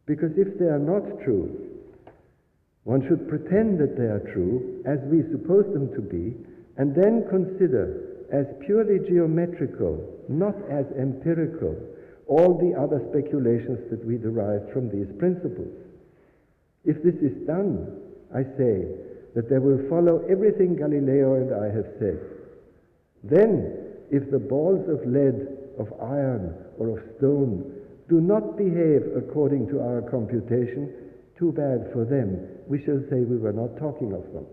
Because 0.06 0.32
if 0.38 0.58
they 0.60 0.66
are 0.66 0.80
not 0.82 1.24
true, 1.24 1.72
one 2.84 3.06
should 3.08 3.30
pretend 3.30 3.80
that 3.80 3.96
they 3.96 4.10
are 4.10 4.26
true, 4.34 4.82
as 4.86 4.98
we 5.06 5.22
suppose 5.32 5.66
them 5.74 5.94
to 5.94 6.02
be, 6.02 6.34
and 6.78 6.96
then 6.96 7.26
consider 7.30 8.26
as 8.34 8.46
purely 8.66 8.98
geometrical, 9.08 10.02
not 10.30 10.56
as 10.70 10.86
empirical, 10.98 11.76
all 12.28 12.58
the 12.58 12.74
other 12.80 13.04
speculations 13.12 13.78
that 13.92 14.04
we 14.06 14.18
derive 14.18 14.72
from 14.74 14.90
these 14.90 15.12
principles. 15.20 15.70
If 16.86 17.04
this 17.04 17.16
is 17.22 17.46
done, 17.46 18.02
I 18.34 18.44
say 18.58 18.88
that 19.36 19.50
there 19.50 19.62
will 19.62 19.88
follow 19.90 20.26
everything 20.30 20.76
Galileo 20.76 21.36
and 21.36 21.54
I 21.54 21.68
have 21.76 21.88
said. 22.00 22.20
Then, 23.24 23.81
if 24.12 24.30
the 24.30 24.40
balls 24.40 24.88
of 24.90 25.08
lead, 25.08 25.48
of 25.80 25.88
iron, 26.02 26.54
or 26.78 27.00
of 27.00 27.04
stone 27.18 27.64
do 28.10 28.20
not 28.20 28.58
behave 28.58 29.08
according 29.16 29.70
to 29.70 29.80
our 29.80 30.02
computation, 30.02 30.92
too 31.40 31.52
bad 31.52 31.90
for 31.94 32.04
them. 32.04 32.38
We 32.68 32.84
shall 32.84 33.00
say 33.10 33.24
we 33.24 33.38
were 33.38 33.56
not 33.56 33.80
talking 33.80 34.12
of 34.12 34.22
them. 34.34 34.46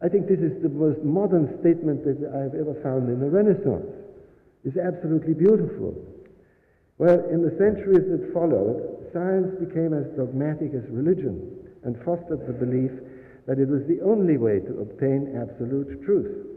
I 0.00 0.08
think 0.08 0.28
this 0.28 0.38
is 0.38 0.62
the 0.62 0.68
most 0.68 1.02
modern 1.02 1.58
statement 1.60 2.04
that 2.06 2.22
I 2.34 2.42
have 2.46 2.54
ever 2.54 2.74
found 2.82 3.10
in 3.10 3.20
the 3.20 3.30
Renaissance 3.30 3.86
It's 4.64 4.76
absolutely 4.76 5.34
beautiful. 5.34 5.94
Well, 6.98 7.18
in 7.30 7.42
the 7.42 7.54
centuries 7.58 8.06
that 8.10 8.32
followed, 8.32 9.10
science 9.12 9.58
became 9.58 9.92
as 9.92 10.06
dogmatic 10.16 10.70
as 10.74 10.86
religion 10.90 11.50
and 11.82 11.98
fostered 12.04 12.46
the 12.46 12.54
belief 12.54 12.92
that 13.46 13.58
it 13.58 13.68
was 13.68 13.82
the 13.86 14.00
only 14.02 14.38
way 14.38 14.60
to 14.60 14.80
obtain 14.80 15.34
absolute 15.34 16.04
truth. 16.04 16.51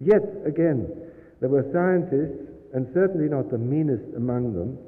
Yet 0.00 0.22
again, 0.44 0.88
there 1.40 1.48
were 1.48 1.66
scientists, 1.72 2.48
and 2.72 2.88
certainly 2.94 3.28
not 3.28 3.50
the 3.50 3.58
meanest 3.58 4.14
among 4.16 4.54
them, 4.54 4.78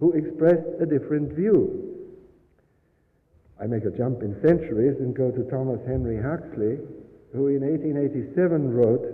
who 0.00 0.12
expressed 0.12 0.68
a 0.80 0.86
different 0.86 1.32
view. 1.32 1.88
I 3.60 3.66
make 3.66 3.84
a 3.84 3.90
jump 3.90 4.22
in 4.22 4.40
centuries 4.40 5.00
and 5.00 5.14
go 5.14 5.30
to 5.30 5.50
Thomas 5.50 5.80
Henry 5.86 6.20
Huxley, 6.20 6.78
who 7.32 7.48
in 7.48 7.62
1887 7.62 8.72
wrote, 8.72 9.04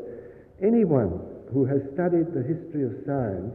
Anyone 0.63 1.21
who 1.53 1.65
has 1.65 1.81
studied 1.95 2.35
the 2.35 2.43
history 2.43 2.85
of 2.85 3.05
science 3.07 3.55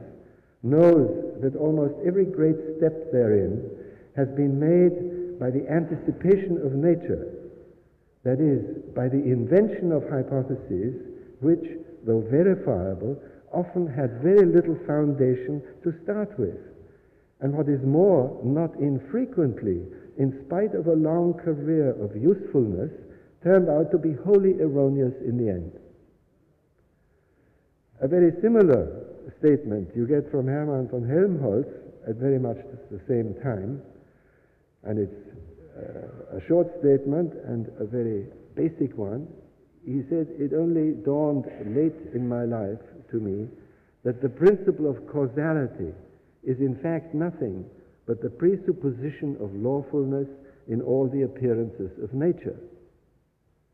knows 0.64 1.40
that 1.42 1.56
almost 1.56 1.94
every 2.06 2.26
great 2.26 2.58
step 2.78 3.12
therein 3.12 3.70
has 4.16 4.28
been 4.30 4.60
made 4.60 5.40
by 5.40 5.50
the 5.50 5.68
anticipation 5.70 6.58
of 6.66 6.74
nature, 6.74 7.28
that 8.24 8.42
is, 8.42 8.84
by 8.94 9.08
the 9.08 9.24
invention 9.24 9.92
of 9.92 10.04
hypotheses 10.10 10.96
which, 11.40 11.64
though 12.06 12.22
verifiable, 12.30 13.22
often 13.52 13.88
had 13.88 14.22
very 14.22 14.46
little 14.46 14.78
foundation 14.86 15.62
to 15.84 15.94
start 16.04 16.38
with. 16.40 16.58
And 17.42 17.54
what 17.54 17.70
is 17.70 17.82
more, 17.84 18.40
not 18.44 18.76
infrequently, 18.76 19.82
in 20.18 20.44
spite 20.46 20.76
of 20.76 20.88
a 20.88 20.94
long 20.94 21.34
career 21.34 21.92
of 22.04 22.16
usefulness, 22.16 22.92
turned 23.44 23.70
out 23.70 23.92
to 23.92 23.98
be 23.98 24.14
wholly 24.14 24.60
erroneous 24.60 25.14
in 25.26 25.38
the 25.38 25.50
end. 25.50 25.72
A 28.02 28.08
very 28.08 28.32
similar 28.42 29.06
statement 29.40 29.90
you 29.96 30.06
get 30.06 30.30
from 30.32 30.48
Hermann 30.48 30.90
von 30.90 31.08
Helmholtz 31.08 31.70
at 32.08 32.16
very 32.16 32.40
much 32.40 32.58
the 32.92 33.00
same 33.08 33.34
time, 33.42 33.82
and 34.84 35.00
it's 35.00 35.22
uh, 35.78 36.38
a 36.38 36.48
short 36.48 36.68
statement 36.80 37.34
and 37.48 37.68
a 37.80 37.86
very 37.86 38.26
basic 38.56 38.98
one. 38.98 39.28
He 39.86 40.04
said, 40.10 40.28
It 40.38 40.54
only 40.54 40.92
dawned 40.92 41.46
late 41.76 42.14
in 42.14 42.28
my 42.28 42.46
life 42.46 42.80
to 43.12 43.18
me 43.18 43.48
that 44.04 44.22
the 44.22 44.30
principle 44.30 44.90
of 44.90 45.08
causality 45.08 45.94
is 46.44 46.60
in 46.60 46.80
fact 46.82 47.14
nothing 47.14 47.66
but 48.06 48.22
the 48.22 48.30
presupposition 48.30 49.38
of 49.40 49.54
lawfulness 49.54 50.28
in 50.68 50.82
all 50.82 51.08
the 51.08 51.24
appearances 51.24 51.92
of 52.04 52.14
nature. 52.14 52.58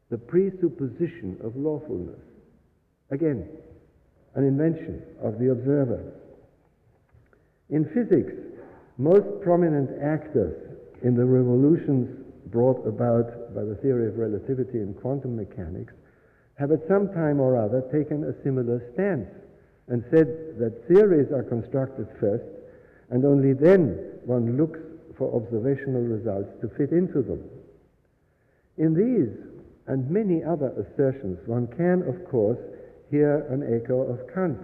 The 0.09 0.17
presupposition 0.17 1.37
of 1.43 1.55
lawfulness. 1.55 2.19
Again, 3.11 3.47
an 4.35 4.43
invention 4.45 5.01
of 5.21 5.39
the 5.39 5.51
observer. 5.51 6.13
In 7.69 7.85
physics, 7.85 8.33
most 8.97 9.41
prominent 9.41 9.89
actors 10.01 10.55
in 11.03 11.15
the 11.15 11.25
revolutions 11.25 12.24
brought 12.55 12.87
about 12.87 13.53
by 13.53 13.67
the 13.67 13.75
theory 13.83 14.07
of 14.07 14.15
relativity 14.15 14.79
and 14.79 14.95
quantum 15.01 15.35
mechanics 15.35 15.91
have 16.57 16.71
at 16.71 16.79
some 16.87 17.11
time 17.11 17.41
or 17.41 17.59
other 17.59 17.83
taken 17.91 18.23
a 18.23 18.43
similar 18.47 18.79
stance 18.93 19.27
and 19.89 20.01
said 20.07 20.55
that 20.55 20.87
theories 20.87 21.27
are 21.35 21.43
constructed 21.43 22.07
first 22.17 22.47
and 23.09 23.25
only 23.25 23.51
then 23.51 23.99
one 24.23 24.55
looks 24.55 24.79
for 25.17 25.35
observational 25.35 26.01
results 26.01 26.47
to 26.61 26.71
fit 26.79 26.95
into 26.95 27.21
them. 27.21 27.43
In 28.77 28.95
these 28.95 29.35
and 29.87 30.09
many 30.09 30.41
other 30.41 30.71
assertions, 30.79 31.37
one 31.47 31.67
can, 31.75 32.07
of 32.07 32.23
course, 32.31 32.57
hear 33.11 33.45
an 33.51 33.67
echo 33.67 33.99
of 34.07 34.33
Kant, 34.33 34.63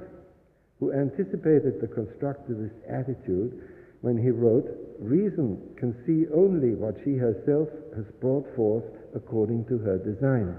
who 0.80 0.94
anticipated 0.94 1.84
the 1.84 1.92
constructivist 1.92 2.72
attitude 2.88 3.68
when 4.02 4.18
he 4.18 4.30
wrote, 4.30 4.68
Reason 5.00 5.58
can 5.78 5.96
see 6.06 6.26
only 6.34 6.76
what 6.76 6.96
she 7.04 7.16
herself 7.16 7.70
has 7.96 8.06
brought 8.20 8.46
forth 8.56 8.84
according 9.16 9.66
to 9.66 9.80
her 9.80 9.98
design. 9.98 10.56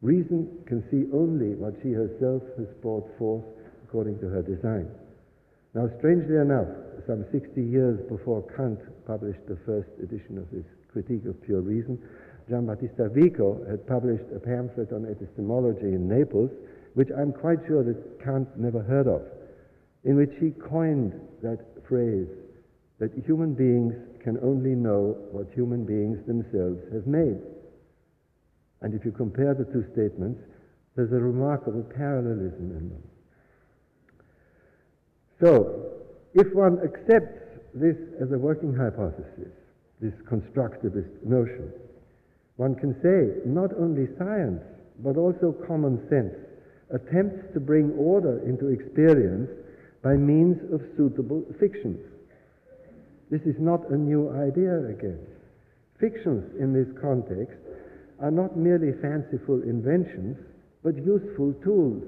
Reason 0.00 0.48
can 0.66 0.82
see 0.90 1.06
only 1.14 1.54
what 1.54 1.74
she 1.82 1.92
herself 1.92 2.42
has 2.58 2.66
brought 2.82 3.06
forth 3.18 3.44
according 3.84 4.18
to 4.18 4.26
her 4.26 4.42
design. 4.42 4.90
Now, 5.74 5.88
strangely 5.98 6.36
enough, 6.36 6.66
some 7.06 7.24
60 7.30 7.62
years 7.62 8.00
before 8.10 8.42
Kant 8.56 8.80
published 9.06 9.46
the 9.46 9.56
first 9.64 9.88
edition 10.02 10.36
of 10.38 10.50
his 10.50 10.64
Critique 10.92 11.24
of 11.24 11.40
Pure 11.42 11.62
Reason, 11.62 11.98
Giambattista 12.50 13.10
Vico 13.14 13.64
had 13.70 13.86
published 13.86 14.24
a 14.34 14.40
pamphlet 14.40 14.92
on 14.92 15.06
epistemology 15.06 15.94
in 15.94 16.08
Naples, 16.08 16.50
which 16.94 17.08
I'm 17.16 17.32
quite 17.32 17.60
sure 17.66 17.82
that 17.84 18.22
Kant 18.22 18.48
never 18.58 18.82
heard 18.82 19.06
of, 19.06 19.22
in 20.04 20.16
which 20.16 20.32
he 20.40 20.50
coined 20.50 21.14
that 21.42 21.71
phrase 21.88 22.28
that 22.98 23.10
human 23.26 23.54
beings 23.54 23.94
can 24.22 24.38
only 24.42 24.74
know 24.74 25.16
what 25.32 25.46
human 25.54 25.84
beings 25.84 26.18
themselves 26.26 26.80
have 26.92 27.06
made. 27.06 27.40
And 28.80 28.94
if 28.94 29.04
you 29.04 29.12
compare 29.12 29.54
the 29.54 29.64
two 29.64 29.84
statements, 29.92 30.40
there's 30.94 31.12
a 31.12 31.16
remarkable 31.16 31.82
parallelism 31.82 32.70
in 32.70 32.88
them. 32.90 33.02
So, 35.40 35.90
if 36.34 36.52
one 36.54 36.78
accepts 36.84 37.58
this 37.74 37.96
as 38.20 38.30
a 38.32 38.38
working 38.38 38.74
hypothesis, 38.74 39.50
this 40.00 40.14
constructivist 40.30 41.24
notion, 41.24 41.72
one 42.56 42.74
can 42.74 42.94
say 43.02 43.42
not 43.48 43.70
only 43.78 44.06
science, 44.18 44.62
but 45.02 45.16
also 45.16 45.54
common 45.66 46.06
sense 46.08 46.34
attempts 46.92 47.52
to 47.54 47.60
bring 47.60 47.90
order 47.92 48.38
into 48.46 48.68
experience 48.68 49.50
by 50.02 50.14
means 50.14 50.58
of 50.72 50.82
suitable 50.96 51.44
fictions. 51.60 51.98
This 53.30 53.42
is 53.42 53.56
not 53.58 53.88
a 53.90 53.96
new 53.96 54.28
idea 54.30 54.90
again. 54.90 55.24
Fictions 55.98 56.44
in 56.58 56.74
this 56.74 56.90
context 57.00 57.56
are 58.20 58.30
not 58.30 58.56
merely 58.56 58.92
fanciful 59.00 59.62
inventions, 59.62 60.36
but 60.82 60.96
useful 60.96 61.54
tools. 61.62 62.02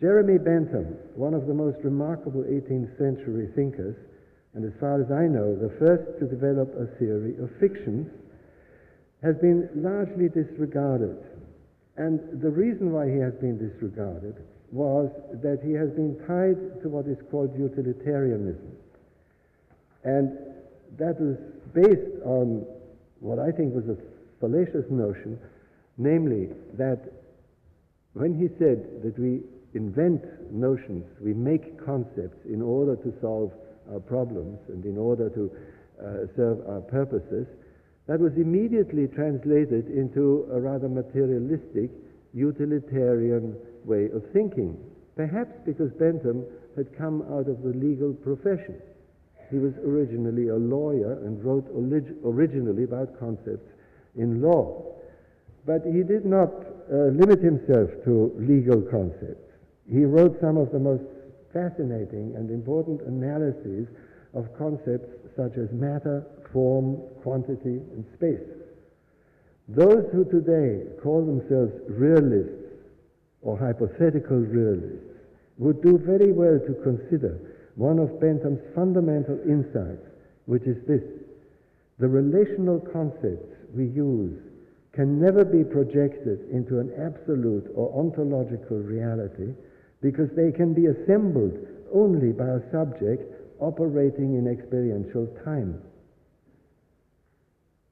Jeremy 0.00 0.38
Bentham, 0.38 0.96
one 1.14 1.34
of 1.34 1.46
the 1.46 1.54
most 1.54 1.78
remarkable 1.84 2.42
18th 2.42 2.96
century 2.96 3.48
thinkers, 3.54 3.96
and 4.54 4.64
as 4.64 4.72
far 4.78 5.02
as 5.02 5.10
I 5.10 5.26
know, 5.26 5.54
the 5.54 5.74
first 5.78 6.18
to 6.20 6.26
develop 6.26 6.70
a 6.74 6.86
theory 6.98 7.34
of 7.38 7.50
fictions, 7.58 8.06
has 9.22 9.36
been 9.36 9.68
largely 9.74 10.28
disregarded. 10.28 11.18
And 11.96 12.40
the 12.40 12.50
reason 12.50 12.92
why 12.92 13.10
he 13.10 13.18
has 13.18 13.34
been 13.34 13.58
disregarded 13.58 14.36
was 14.72 15.10
that 15.42 15.60
he 15.62 15.72
has 15.72 15.90
been 15.90 16.16
tied 16.26 16.80
to 16.82 16.88
what 16.88 17.06
is 17.06 17.18
called 17.30 17.52
utilitarianism. 17.56 18.72
And 20.02 20.32
that 20.98 21.20
was 21.20 21.36
based 21.74 22.24
on 22.24 22.64
what 23.20 23.38
I 23.38 23.52
think 23.52 23.74
was 23.74 23.84
a 23.88 23.96
fallacious 24.40 24.88
notion, 24.90 25.38
namely 25.98 26.48
that 26.78 27.04
when 28.14 28.34
he 28.34 28.48
said 28.58 29.04
that 29.04 29.18
we 29.18 29.40
invent 29.74 30.24
notions, 30.50 31.04
we 31.20 31.34
make 31.34 31.78
concepts 31.84 32.44
in 32.46 32.60
order 32.62 32.96
to 32.96 33.12
solve 33.20 33.52
our 33.92 34.00
problems 34.00 34.58
and 34.68 34.84
in 34.84 34.96
order 34.96 35.28
to 35.30 35.50
uh, 36.00 36.26
serve 36.34 36.58
our 36.66 36.80
purposes, 36.80 37.46
that 38.06 38.18
was 38.18 38.32
immediately 38.36 39.06
translated 39.06 39.88
into 39.88 40.48
a 40.50 40.58
rather 40.58 40.88
materialistic, 40.88 41.90
utilitarian 42.32 43.54
way 43.84 44.08
of 44.14 44.22
thinking. 44.32 44.78
Perhaps 45.16 45.52
because 45.66 45.90
Bentham 45.92 46.44
had 46.76 46.96
come 46.96 47.22
out 47.32 47.48
of 47.48 47.62
the 47.62 47.76
legal 47.76 48.12
profession. 48.12 48.80
He 49.50 49.58
was 49.58 49.74
originally 49.84 50.48
a 50.48 50.56
lawyer 50.56 51.20
and 51.24 51.42
wrote 51.44 51.68
orig- 51.74 52.16
originally 52.24 52.84
about 52.84 53.18
concepts 53.20 53.68
in 54.16 54.40
law. 54.40 54.96
But 55.66 55.82
he 55.84 56.02
did 56.02 56.24
not 56.24 56.50
uh, 56.90 57.12
limit 57.12 57.40
himself 57.40 57.90
to 58.04 58.32
legal 58.38 58.80
concepts. 58.82 59.52
He 59.88 60.04
wrote 60.04 60.40
some 60.40 60.56
of 60.56 60.72
the 60.72 60.78
most 60.78 61.04
fascinating 61.52 62.34
and 62.36 62.50
important 62.50 63.02
analyses 63.02 63.86
of 64.34 64.48
concepts 64.56 65.12
such 65.36 65.56
as 65.58 65.70
matter, 65.72 66.24
form, 66.52 66.96
quantity, 67.22 67.80
and 67.92 68.04
space. 68.14 68.40
Those 69.68 70.04
who 70.12 70.24
today 70.24 70.90
call 71.02 71.24
themselves 71.24 71.72
realists 71.88 72.61
or 73.42 73.58
hypothetical 73.58 74.38
realists 74.38 75.04
would 75.58 75.82
do 75.82 75.98
very 75.98 76.32
well 76.32 76.58
to 76.58 76.74
consider 76.82 77.38
one 77.74 77.98
of 77.98 78.20
Bentham's 78.20 78.60
fundamental 78.74 79.38
insights, 79.46 80.06
which 80.46 80.62
is 80.64 80.76
this. 80.86 81.02
The 81.98 82.08
relational 82.08 82.80
concepts 82.80 83.54
we 83.74 83.86
use 83.86 84.40
can 84.92 85.20
never 85.20 85.44
be 85.44 85.64
projected 85.64 86.50
into 86.50 86.78
an 86.80 86.92
absolute 86.98 87.70
or 87.74 87.92
ontological 87.98 88.78
reality 88.78 89.54
because 90.02 90.28
they 90.36 90.52
can 90.52 90.74
be 90.74 90.86
assembled 90.86 91.56
only 91.94 92.32
by 92.32 92.48
a 92.48 92.70
subject 92.70 93.22
operating 93.60 94.34
in 94.34 94.48
experiential 94.48 95.26
time. 95.44 95.80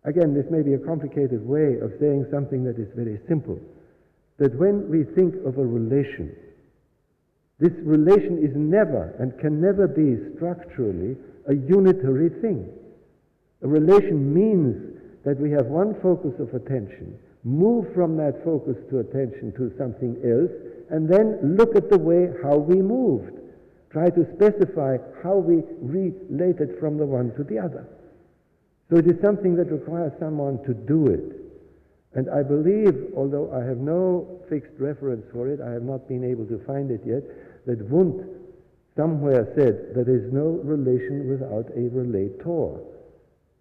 Again, 0.04 0.34
this 0.34 0.50
may 0.50 0.62
be 0.62 0.74
a 0.74 0.78
complicated 0.78 1.46
way 1.46 1.78
of 1.80 1.92
saying 2.00 2.26
something 2.30 2.64
that 2.64 2.78
is 2.78 2.88
very 2.96 3.20
simple. 3.28 3.60
That 4.40 4.58
when 4.58 4.88
we 4.90 5.04
think 5.04 5.34
of 5.44 5.58
a 5.58 5.64
relation, 5.64 6.34
this 7.60 7.76
relation 7.84 8.38
is 8.42 8.56
never 8.56 9.14
and 9.20 9.38
can 9.38 9.60
never 9.60 9.86
be 9.86 10.16
structurally 10.34 11.14
a 11.46 11.54
unitary 11.54 12.30
thing. 12.40 12.66
A 13.62 13.68
relation 13.68 14.32
means 14.32 14.96
that 15.26 15.38
we 15.38 15.50
have 15.50 15.66
one 15.66 15.94
focus 16.00 16.32
of 16.40 16.54
attention, 16.54 17.18
move 17.44 17.92
from 17.94 18.16
that 18.16 18.42
focus 18.42 18.76
to 18.88 19.00
attention 19.00 19.52
to 19.58 19.76
something 19.76 20.16
else, 20.24 20.50
and 20.88 21.06
then 21.06 21.56
look 21.58 21.76
at 21.76 21.90
the 21.90 21.98
way 21.98 22.32
how 22.42 22.56
we 22.56 22.80
moved. 22.80 23.36
Try 23.92 24.08
to 24.08 24.26
specify 24.36 24.96
how 25.22 25.36
we 25.36 25.62
related 25.82 26.80
from 26.80 26.96
the 26.96 27.04
one 27.04 27.34
to 27.36 27.44
the 27.44 27.58
other. 27.58 27.86
So 28.88 28.96
it 28.96 29.06
is 29.06 29.20
something 29.20 29.54
that 29.56 29.70
requires 29.70 30.12
someone 30.18 30.64
to 30.64 30.72
do 30.72 31.08
it. 31.08 31.49
And 32.14 32.28
I 32.28 32.42
believe, 32.42 33.14
although 33.16 33.52
I 33.52 33.64
have 33.64 33.78
no 33.78 34.40
fixed 34.48 34.72
reference 34.78 35.24
for 35.32 35.48
it, 35.48 35.60
I 35.60 35.70
have 35.70 35.82
not 35.82 36.08
been 36.08 36.24
able 36.24 36.46
to 36.46 36.58
find 36.66 36.90
it 36.90 37.02
yet, 37.06 37.22
that 37.66 37.86
Wundt 37.88 38.26
somewhere 38.96 39.46
said 39.54 39.94
that 39.94 40.06
there 40.06 40.16
is 40.16 40.32
no 40.32 40.60
relation 40.64 41.28
without 41.28 41.70
a 41.76 41.88
relator, 41.88 42.82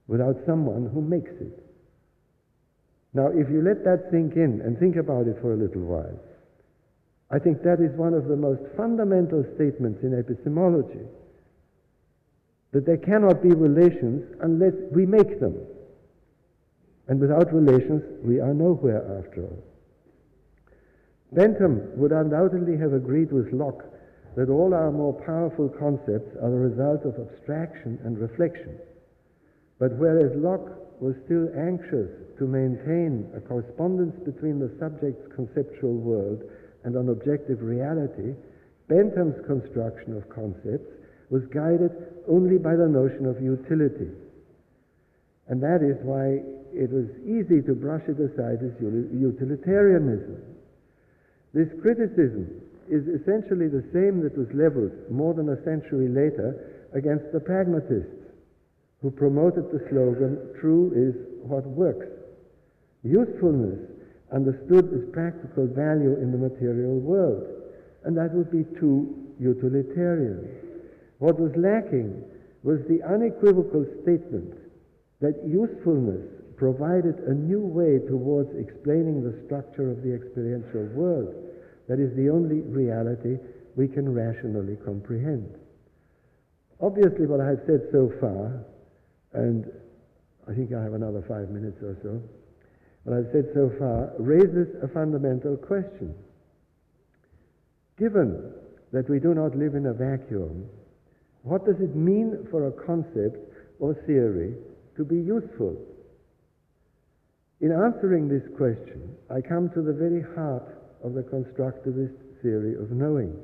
without 0.07 0.35
someone 0.47 0.89
who 0.91 1.01
makes 1.01 1.31
it. 1.39 1.63
Now, 3.13 3.27
if 3.27 3.49
you 3.49 3.61
let 3.61 3.83
that 3.85 4.09
sink 4.11 4.35
in 4.35 4.61
and 4.61 4.77
think 4.77 4.95
about 4.95 5.27
it 5.27 5.37
for 5.41 5.53
a 5.53 5.57
little 5.57 5.81
while, 5.81 6.19
I 7.31 7.37
think 7.37 7.61
that 7.61 7.79
is 7.79 7.95
one 7.97 8.13
of 8.13 8.27
the 8.27 8.35
most 8.35 8.61
fundamental 8.75 9.45
statements 9.55 10.01
in 10.01 10.17
epistemology. 10.17 11.05
That 12.71 12.85
there 12.85 12.97
cannot 12.97 13.41
be 13.41 13.49
relations 13.49 14.25
unless 14.41 14.73
we 14.91 15.05
make 15.05 15.39
them. 15.39 15.55
And 17.09 17.19
without 17.19 17.51
relations, 17.51 18.03
we 18.23 18.39
are 18.39 18.53
nowhere 18.53 19.01
after 19.17 19.43
all. 19.43 19.63
Bentham 21.31 21.97
would 21.97 22.11
undoubtedly 22.11 22.77
have 22.77 22.93
agreed 22.93 23.31
with 23.31 23.51
Locke 23.51 23.83
that 24.35 24.49
all 24.49 24.75
our 24.75 24.91
more 24.91 25.13
powerful 25.25 25.69
concepts 25.69 26.37
are 26.41 26.51
the 26.51 26.69
result 26.69 27.05
of 27.05 27.17
abstraction 27.17 27.99
and 28.05 28.19
reflection. 28.19 28.77
But 29.79 29.97
whereas 29.97 30.31
Locke 30.35 31.01
was 31.01 31.15
still 31.25 31.49
anxious 31.57 32.11
to 32.37 32.45
maintain 32.45 33.31
a 33.35 33.41
correspondence 33.41 34.15
between 34.23 34.59
the 34.59 34.71
subject's 34.79 35.33
conceptual 35.33 35.97
world 35.97 36.43
and 36.83 36.95
an 36.95 37.09
objective 37.09 37.61
reality, 37.61 38.35
Bentham's 38.87 39.43
construction 39.47 40.15
of 40.15 40.29
concepts 40.29 40.93
was 41.29 41.45
guided 41.47 41.91
only 42.27 42.57
by 42.57 42.75
the 42.75 42.87
notion 42.87 43.25
of 43.25 43.41
utility. 43.41 44.11
And 45.47 45.61
that 45.63 45.81
is 45.81 45.97
why 46.03 46.41
it 46.73 46.91
was 46.91 47.09
easy 47.25 47.61
to 47.63 47.73
brush 47.73 48.03
it 48.07 48.19
aside 48.19 48.63
as 48.63 48.73
utilitarianism. 48.81 50.37
This 51.53 51.69
criticism 51.81 52.61
is 52.89 53.05
essentially 53.07 53.67
the 53.69 53.85
same 53.93 54.21
that 54.21 54.37
was 54.37 54.49
leveled 54.53 54.91
more 55.09 55.33
than 55.33 55.49
a 55.49 55.63
century 55.63 56.09
later 56.09 56.89
against 56.93 57.31
the 57.31 57.39
pragmatists 57.39 58.19
who 59.01 59.11
promoted 59.11 59.71
the 59.71 59.85
slogan, 59.89 60.37
true 60.59 60.91
is 60.91 61.15
what 61.47 61.65
works. 61.65 62.07
Usefulness 63.03 63.79
understood 64.33 64.91
as 64.93 65.09
practical 65.13 65.67
value 65.67 66.17
in 66.19 66.31
the 66.31 66.37
material 66.37 66.99
world, 66.99 67.47
and 68.03 68.17
that 68.17 68.33
would 68.33 68.51
be 68.51 68.65
too 68.79 69.15
utilitarian. 69.39 70.49
What 71.19 71.39
was 71.39 71.51
lacking 71.55 72.23
was 72.63 72.79
the 72.89 73.01
unequivocal 73.07 73.85
statement 74.03 74.53
that 75.21 75.39
usefulness 75.47 76.38
provided 76.59 77.15
a 77.25 77.33
new 77.33 77.61
way 77.63 77.97
towards 78.05 78.51
explaining 78.59 79.23
the 79.23 79.33
structure 79.47 79.89
of 79.89 80.03
the 80.03 80.13
experiential 80.13 80.83
world. 80.91 81.33
That 81.87 81.99
is 81.99 82.13
the 82.15 82.29
only 82.29 82.59
reality 82.59 83.39
we 83.75 83.87
can 83.87 84.13
rationally 84.13 84.75
comprehend. 84.83 85.55
Obviously, 86.81 87.25
what 87.25 87.39
I've 87.39 87.63
said 87.65 87.87
so 87.91 88.11
far, 88.19 88.59
and 89.33 89.71
I 90.47 90.53
think 90.53 90.73
I 90.73 90.83
have 90.83 90.93
another 90.93 91.23
five 91.27 91.49
minutes 91.49 91.81
or 91.81 91.95
so, 92.03 92.21
what 93.03 93.17
I've 93.17 93.31
said 93.31 93.47
so 93.55 93.71
far 93.79 94.11
raises 94.19 94.67
a 94.83 94.87
fundamental 94.89 95.55
question. 95.55 96.13
Given 97.97 98.53
that 98.91 99.09
we 99.09 99.19
do 99.19 99.33
not 99.33 99.55
live 99.55 99.75
in 99.75 99.87
a 99.87 99.93
vacuum, 99.93 100.67
what 101.43 101.65
does 101.65 101.79
it 101.79 101.95
mean 101.95 102.47
for 102.51 102.67
a 102.67 102.71
concept 102.71 103.39
or 103.79 103.93
theory 104.05 104.55
to 104.97 105.05
be 105.05 105.15
useful? 105.15 105.77
In 107.61 107.71
answering 107.71 108.29
this 108.29 108.43
question, 108.55 109.15
I 109.29 109.41
come 109.41 109.69
to 109.71 109.81
the 109.81 109.93
very 109.93 110.21
heart 110.35 110.63
of 111.03 111.13
the 111.13 111.23
constructivist 111.23 112.15
theory 112.41 112.75
of 112.75 112.91
knowing. 112.91 113.35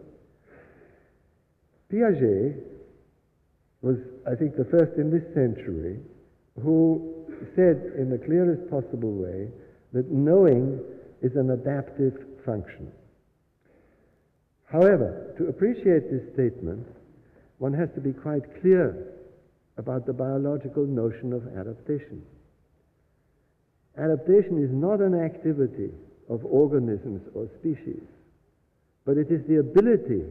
Piaget 1.91 2.63
was, 3.81 3.97
I 4.25 4.35
think, 4.35 4.55
the 4.55 4.65
first 4.65 4.97
in 4.97 5.11
this 5.11 5.25
century 5.33 5.99
who 6.63 7.25
said 7.55 7.91
in 7.97 8.09
the 8.09 8.17
clearest 8.17 8.69
possible 8.69 9.13
way 9.13 9.49
that 9.91 10.09
knowing 10.09 10.79
is 11.21 11.35
an 11.35 11.51
adaptive 11.51 12.13
function. 12.45 12.91
However, 14.65 15.35
to 15.37 15.47
appreciate 15.47 16.09
this 16.09 16.33
statement, 16.33 16.87
one 17.57 17.73
has 17.73 17.89
to 17.95 18.01
be 18.01 18.13
quite 18.13 18.43
clear 18.61 19.13
about 19.77 20.05
the 20.05 20.13
biological 20.13 20.85
notion 20.85 21.33
of 21.33 21.43
adaptation. 21.57 22.23
Adaptation 23.97 24.61
is 24.61 24.69
not 24.71 24.99
an 24.99 25.15
activity 25.15 25.91
of 26.29 26.43
organisms 26.43 27.21
or 27.33 27.47
species, 27.59 28.03
but 29.05 29.17
it 29.17 29.31
is 29.31 29.41
the 29.47 29.59
ability 29.59 30.23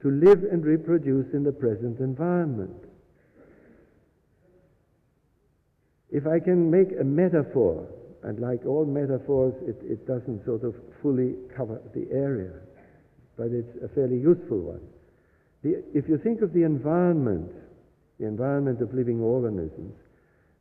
to 0.00 0.10
live 0.10 0.42
and 0.50 0.64
reproduce 0.64 1.32
in 1.32 1.44
the 1.44 1.52
present 1.52 2.00
environment. 2.00 2.84
If 6.10 6.26
I 6.26 6.40
can 6.40 6.70
make 6.70 6.88
a 7.00 7.04
metaphor, 7.04 7.86
and 8.24 8.40
like 8.40 8.66
all 8.66 8.84
metaphors, 8.84 9.54
it, 9.62 9.76
it 9.82 10.06
doesn't 10.06 10.44
sort 10.44 10.64
of 10.64 10.74
fully 11.00 11.34
cover 11.56 11.80
the 11.94 12.08
area, 12.12 12.52
but 13.36 13.48
it's 13.48 13.76
a 13.84 13.88
fairly 13.94 14.18
useful 14.18 14.58
one. 14.58 14.80
The, 15.62 15.82
if 15.94 16.08
you 16.08 16.18
think 16.18 16.42
of 16.42 16.52
the 16.52 16.64
environment, 16.64 17.52
the 18.18 18.26
environment 18.26 18.82
of 18.82 18.92
living 18.92 19.20
organisms, 19.20 19.94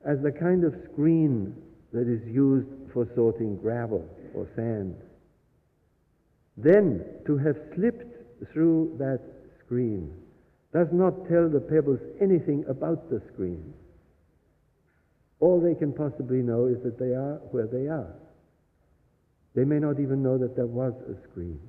as 0.06 0.22
the 0.22 0.32
kind 0.32 0.64
of 0.64 0.74
screen 0.92 1.56
that 1.94 2.08
is 2.08 2.22
used 2.28 2.68
for 2.94 3.08
sorting 3.16 3.58
gravel 3.58 4.08
or 4.34 4.48
sand. 4.56 4.96
Then 6.58 7.04
to 7.26 7.38
have 7.38 7.58
slipped 7.76 8.06
through 8.54 8.96
that 9.00 9.22
screen 9.66 10.14
does 10.74 10.88
not 10.92 11.28
tell 11.28 11.50
the 11.50 11.60
pebbles 11.60 12.00
anything 12.22 12.64
about 12.70 13.10
the 13.10 13.22
screen. 13.34 13.74
All 15.40 15.60
they 15.60 15.76
can 15.76 15.92
possibly 15.92 16.42
know 16.42 16.68
is 16.68 16.82
that 16.84 17.00
they 17.00 17.14
are 17.14 17.42
where 17.52 17.68
they 17.68 17.88
are. 17.88 18.14
They 19.56 19.66
may 19.66 19.80
not 19.80 20.00
even 20.00 20.24
know 20.24 20.38
that 20.38 20.56
there 20.56 20.68
was 20.68 20.94
a 21.10 21.30
screen. 21.30 21.60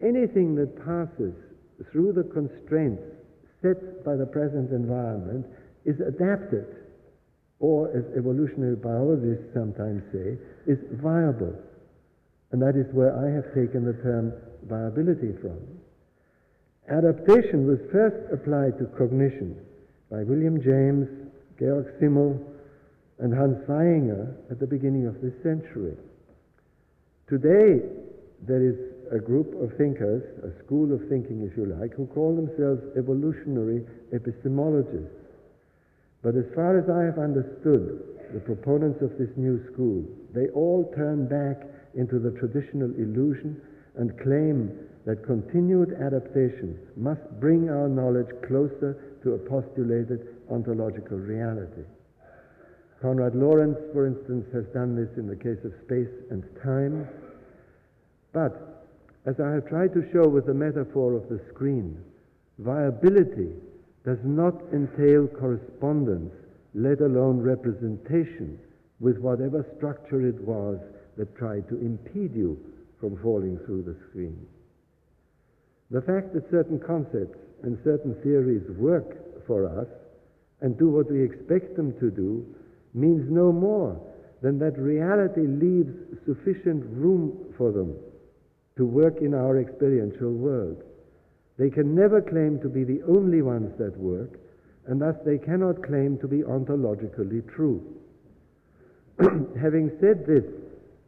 Anything 0.00 0.56
that 0.56 0.84
passes 0.84 1.34
through 1.92 2.12
the 2.12 2.24
constraints 2.24 3.02
set 3.62 4.04
by 4.04 4.16
the 4.16 4.26
present 4.26 4.72
environment 4.72 5.46
is 5.84 6.00
adapted 6.00 6.66
or 7.62 7.86
as 7.94 8.02
evolutionary 8.18 8.74
biologists 8.74 9.46
sometimes 9.54 10.02
say, 10.10 10.34
is 10.66 10.82
viable. 10.98 11.54
And 12.50 12.60
that 12.60 12.74
is 12.74 12.90
where 12.92 13.14
I 13.14 13.30
have 13.30 13.54
taken 13.54 13.86
the 13.86 13.94
term 14.02 14.34
viability 14.66 15.30
from. 15.38 15.62
Adaptation 16.90 17.64
was 17.64 17.78
first 17.94 18.18
applied 18.34 18.76
to 18.82 18.90
cognition 18.98 19.54
by 20.10 20.26
William 20.26 20.58
James, 20.58 21.06
Georg 21.56 21.86
Simmel, 22.02 22.34
and 23.20 23.32
Hans 23.32 23.62
Vaihinger 23.70 24.34
at 24.50 24.58
the 24.58 24.66
beginning 24.66 25.06
of 25.06 25.22
this 25.22 25.32
century. 25.46 25.94
Today, 27.30 27.78
there 28.42 28.66
is 28.66 28.74
a 29.14 29.22
group 29.22 29.54
of 29.62 29.70
thinkers, 29.78 30.26
a 30.42 30.50
school 30.66 30.92
of 30.92 31.00
thinking, 31.08 31.46
if 31.46 31.56
you 31.56 31.66
like, 31.78 31.94
who 31.94 32.06
call 32.10 32.34
themselves 32.34 32.82
evolutionary 32.98 33.86
epistemologists. 34.10 35.21
But 36.22 36.36
as 36.36 36.44
far 36.54 36.78
as 36.78 36.88
I 36.88 37.02
have 37.02 37.18
understood 37.18 38.30
the 38.32 38.40
proponents 38.40 39.02
of 39.02 39.18
this 39.18 39.30
new 39.36 39.60
school, 39.72 40.04
they 40.32 40.48
all 40.54 40.90
turn 40.94 41.26
back 41.26 41.66
into 41.94 42.18
the 42.18 42.30
traditional 42.38 42.90
illusion 42.94 43.60
and 43.96 44.18
claim 44.20 44.70
that 45.04 45.26
continued 45.26 45.94
adaptation 46.00 46.78
must 46.96 47.20
bring 47.40 47.68
our 47.68 47.88
knowledge 47.88 48.30
closer 48.46 49.18
to 49.22 49.34
a 49.34 49.38
postulated 49.38 50.38
ontological 50.48 51.18
reality. 51.18 51.82
Konrad 53.02 53.34
Lorenz, 53.34 53.76
for 53.92 54.06
instance, 54.06 54.46
has 54.54 54.64
done 54.72 54.94
this 54.94 55.10
in 55.18 55.26
the 55.26 55.34
case 55.34 55.58
of 55.64 55.72
space 55.84 56.14
and 56.30 56.44
time. 56.62 57.08
But, 58.32 58.86
as 59.26 59.34
I 59.40 59.50
have 59.50 59.66
tried 59.68 59.92
to 59.94 60.08
show 60.12 60.28
with 60.28 60.46
the 60.46 60.54
metaphor 60.54 61.14
of 61.14 61.28
the 61.28 61.40
screen, 61.52 61.98
viability 62.58 63.50
does 64.04 64.18
not 64.24 64.60
entail 64.72 65.28
correspondence, 65.28 66.32
let 66.74 67.00
alone 67.00 67.40
representation, 67.40 68.58
with 69.00 69.18
whatever 69.18 69.66
structure 69.76 70.26
it 70.26 70.40
was 70.42 70.78
that 71.16 71.36
tried 71.36 71.68
to 71.68 71.78
impede 71.78 72.34
you 72.34 72.58
from 73.00 73.16
falling 73.22 73.58
through 73.66 73.82
the 73.82 73.96
screen. 74.08 74.46
The 75.90 76.02
fact 76.02 76.32
that 76.34 76.50
certain 76.50 76.80
concepts 76.80 77.38
and 77.62 77.78
certain 77.84 78.14
theories 78.22 78.62
work 78.78 79.46
for 79.46 79.66
us 79.66 79.88
and 80.60 80.78
do 80.78 80.88
what 80.88 81.10
we 81.10 81.22
expect 81.22 81.76
them 81.76 81.92
to 82.00 82.10
do 82.10 82.46
means 82.94 83.30
no 83.30 83.52
more 83.52 84.00
than 84.40 84.58
that 84.58 84.78
reality 84.78 85.46
leaves 85.46 85.92
sufficient 86.26 86.84
room 86.90 87.52
for 87.56 87.72
them 87.72 87.94
to 88.76 88.86
work 88.86 89.20
in 89.20 89.34
our 89.34 89.60
experiential 89.60 90.32
world. 90.32 90.82
They 91.62 91.70
can 91.70 91.94
never 91.94 92.20
claim 92.20 92.58
to 92.62 92.68
be 92.68 92.82
the 92.82 93.02
only 93.06 93.40
ones 93.40 93.70
that 93.78 93.96
work, 93.96 94.40
and 94.88 95.00
thus 95.00 95.14
they 95.24 95.38
cannot 95.38 95.80
claim 95.86 96.18
to 96.18 96.26
be 96.26 96.42
ontologically 96.42 97.48
true. 97.54 97.80
Having 99.62 99.92
said 100.00 100.26
this, 100.26 100.42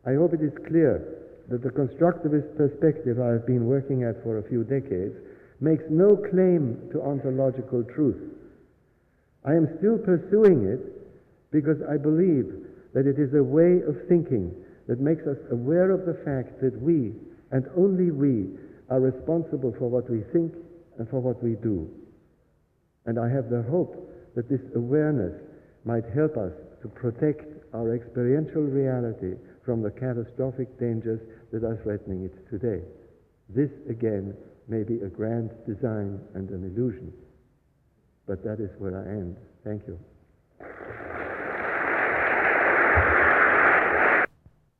I 0.06 0.14
hope 0.14 0.32
it 0.32 0.42
is 0.42 0.52
clear 0.68 1.02
that 1.48 1.64
the 1.64 1.70
constructivist 1.70 2.56
perspective 2.56 3.18
I 3.18 3.30
have 3.30 3.48
been 3.48 3.66
working 3.66 4.04
at 4.04 4.22
for 4.22 4.38
a 4.38 4.48
few 4.48 4.62
decades 4.62 5.16
makes 5.58 5.82
no 5.90 6.14
claim 6.14 6.78
to 6.92 7.02
ontological 7.02 7.82
truth. 7.82 8.22
I 9.44 9.54
am 9.54 9.66
still 9.78 9.98
pursuing 9.98 10.66
it 10.66 11.50
because 11.50 11.82
I 11.90 11.96
believe 11.96 12.46
that 12.94 13.08
it 13.08 13.18
is 13.18 13.34
a 13.34 13.42
way 13.42 13.82
of 13.82 14.06
thinking 14.08 14.54
that 14.86 15.00
makes 15.00 15.26
us 15.26 15.38
aware 15.50 15.90
of 15.90 16.06
the 16.06 16.22
fact 16.24 16.60
that 16.60 16.80
we, 16.80 17.10
and 17.50 17.66
only 17.76 18.12
we, 18.12 18.54
are 18.90 19.00
responsible 19.00 19.74
for 19.78 19.88
what 19.88 20.10
we 20.10 20.20
think 20.32 20.54
and 20.98 21.08
for 21.08 21.20
what 21.20 21.42
we 21.42 21.54
do. 21.54 21.90
And 23.06 23.18
I 23.18 23.28
have 23.28 23.50
the 23.50 23.62
hope 23.70 24.10
that 24.34 24.48
this 24.48 24.60
awareness 24.74 25.34
might 25.84 26.04
help 26.14 26.36
us 26.36 26.52
to 26.82 26.88
protect 26.88 27.44
our 27.74 27.94
experiential 27.94 28.62
reality 28.62 29.34
from 29.64 29.82
the 29.82 29.90
catastrophic 29.90 30.78
dangers 30.78 31.20
that 31.52 31.64
are 31.64 31.80
threatening 31.82 32.24
it 32.24 32.50
today. 32.50 32.84
This, 33.48 33.70
again, 33.88 34.34
may 34.68 34.82
be 34.82 35.00
a 35.00 35.08
grand 35.08 35.50
design 35.66 36.20
and 36.34 36.48
an 36.50 36.64
illusion. 36.64 37.12
But 38.26 38.42
that 38.44 38.60
is 38.60 38.70
where 38.78 38.96
I 38.96 39.10
end. 39.10 39.36
Thank 39.64 39.82
you. 39.86 39.98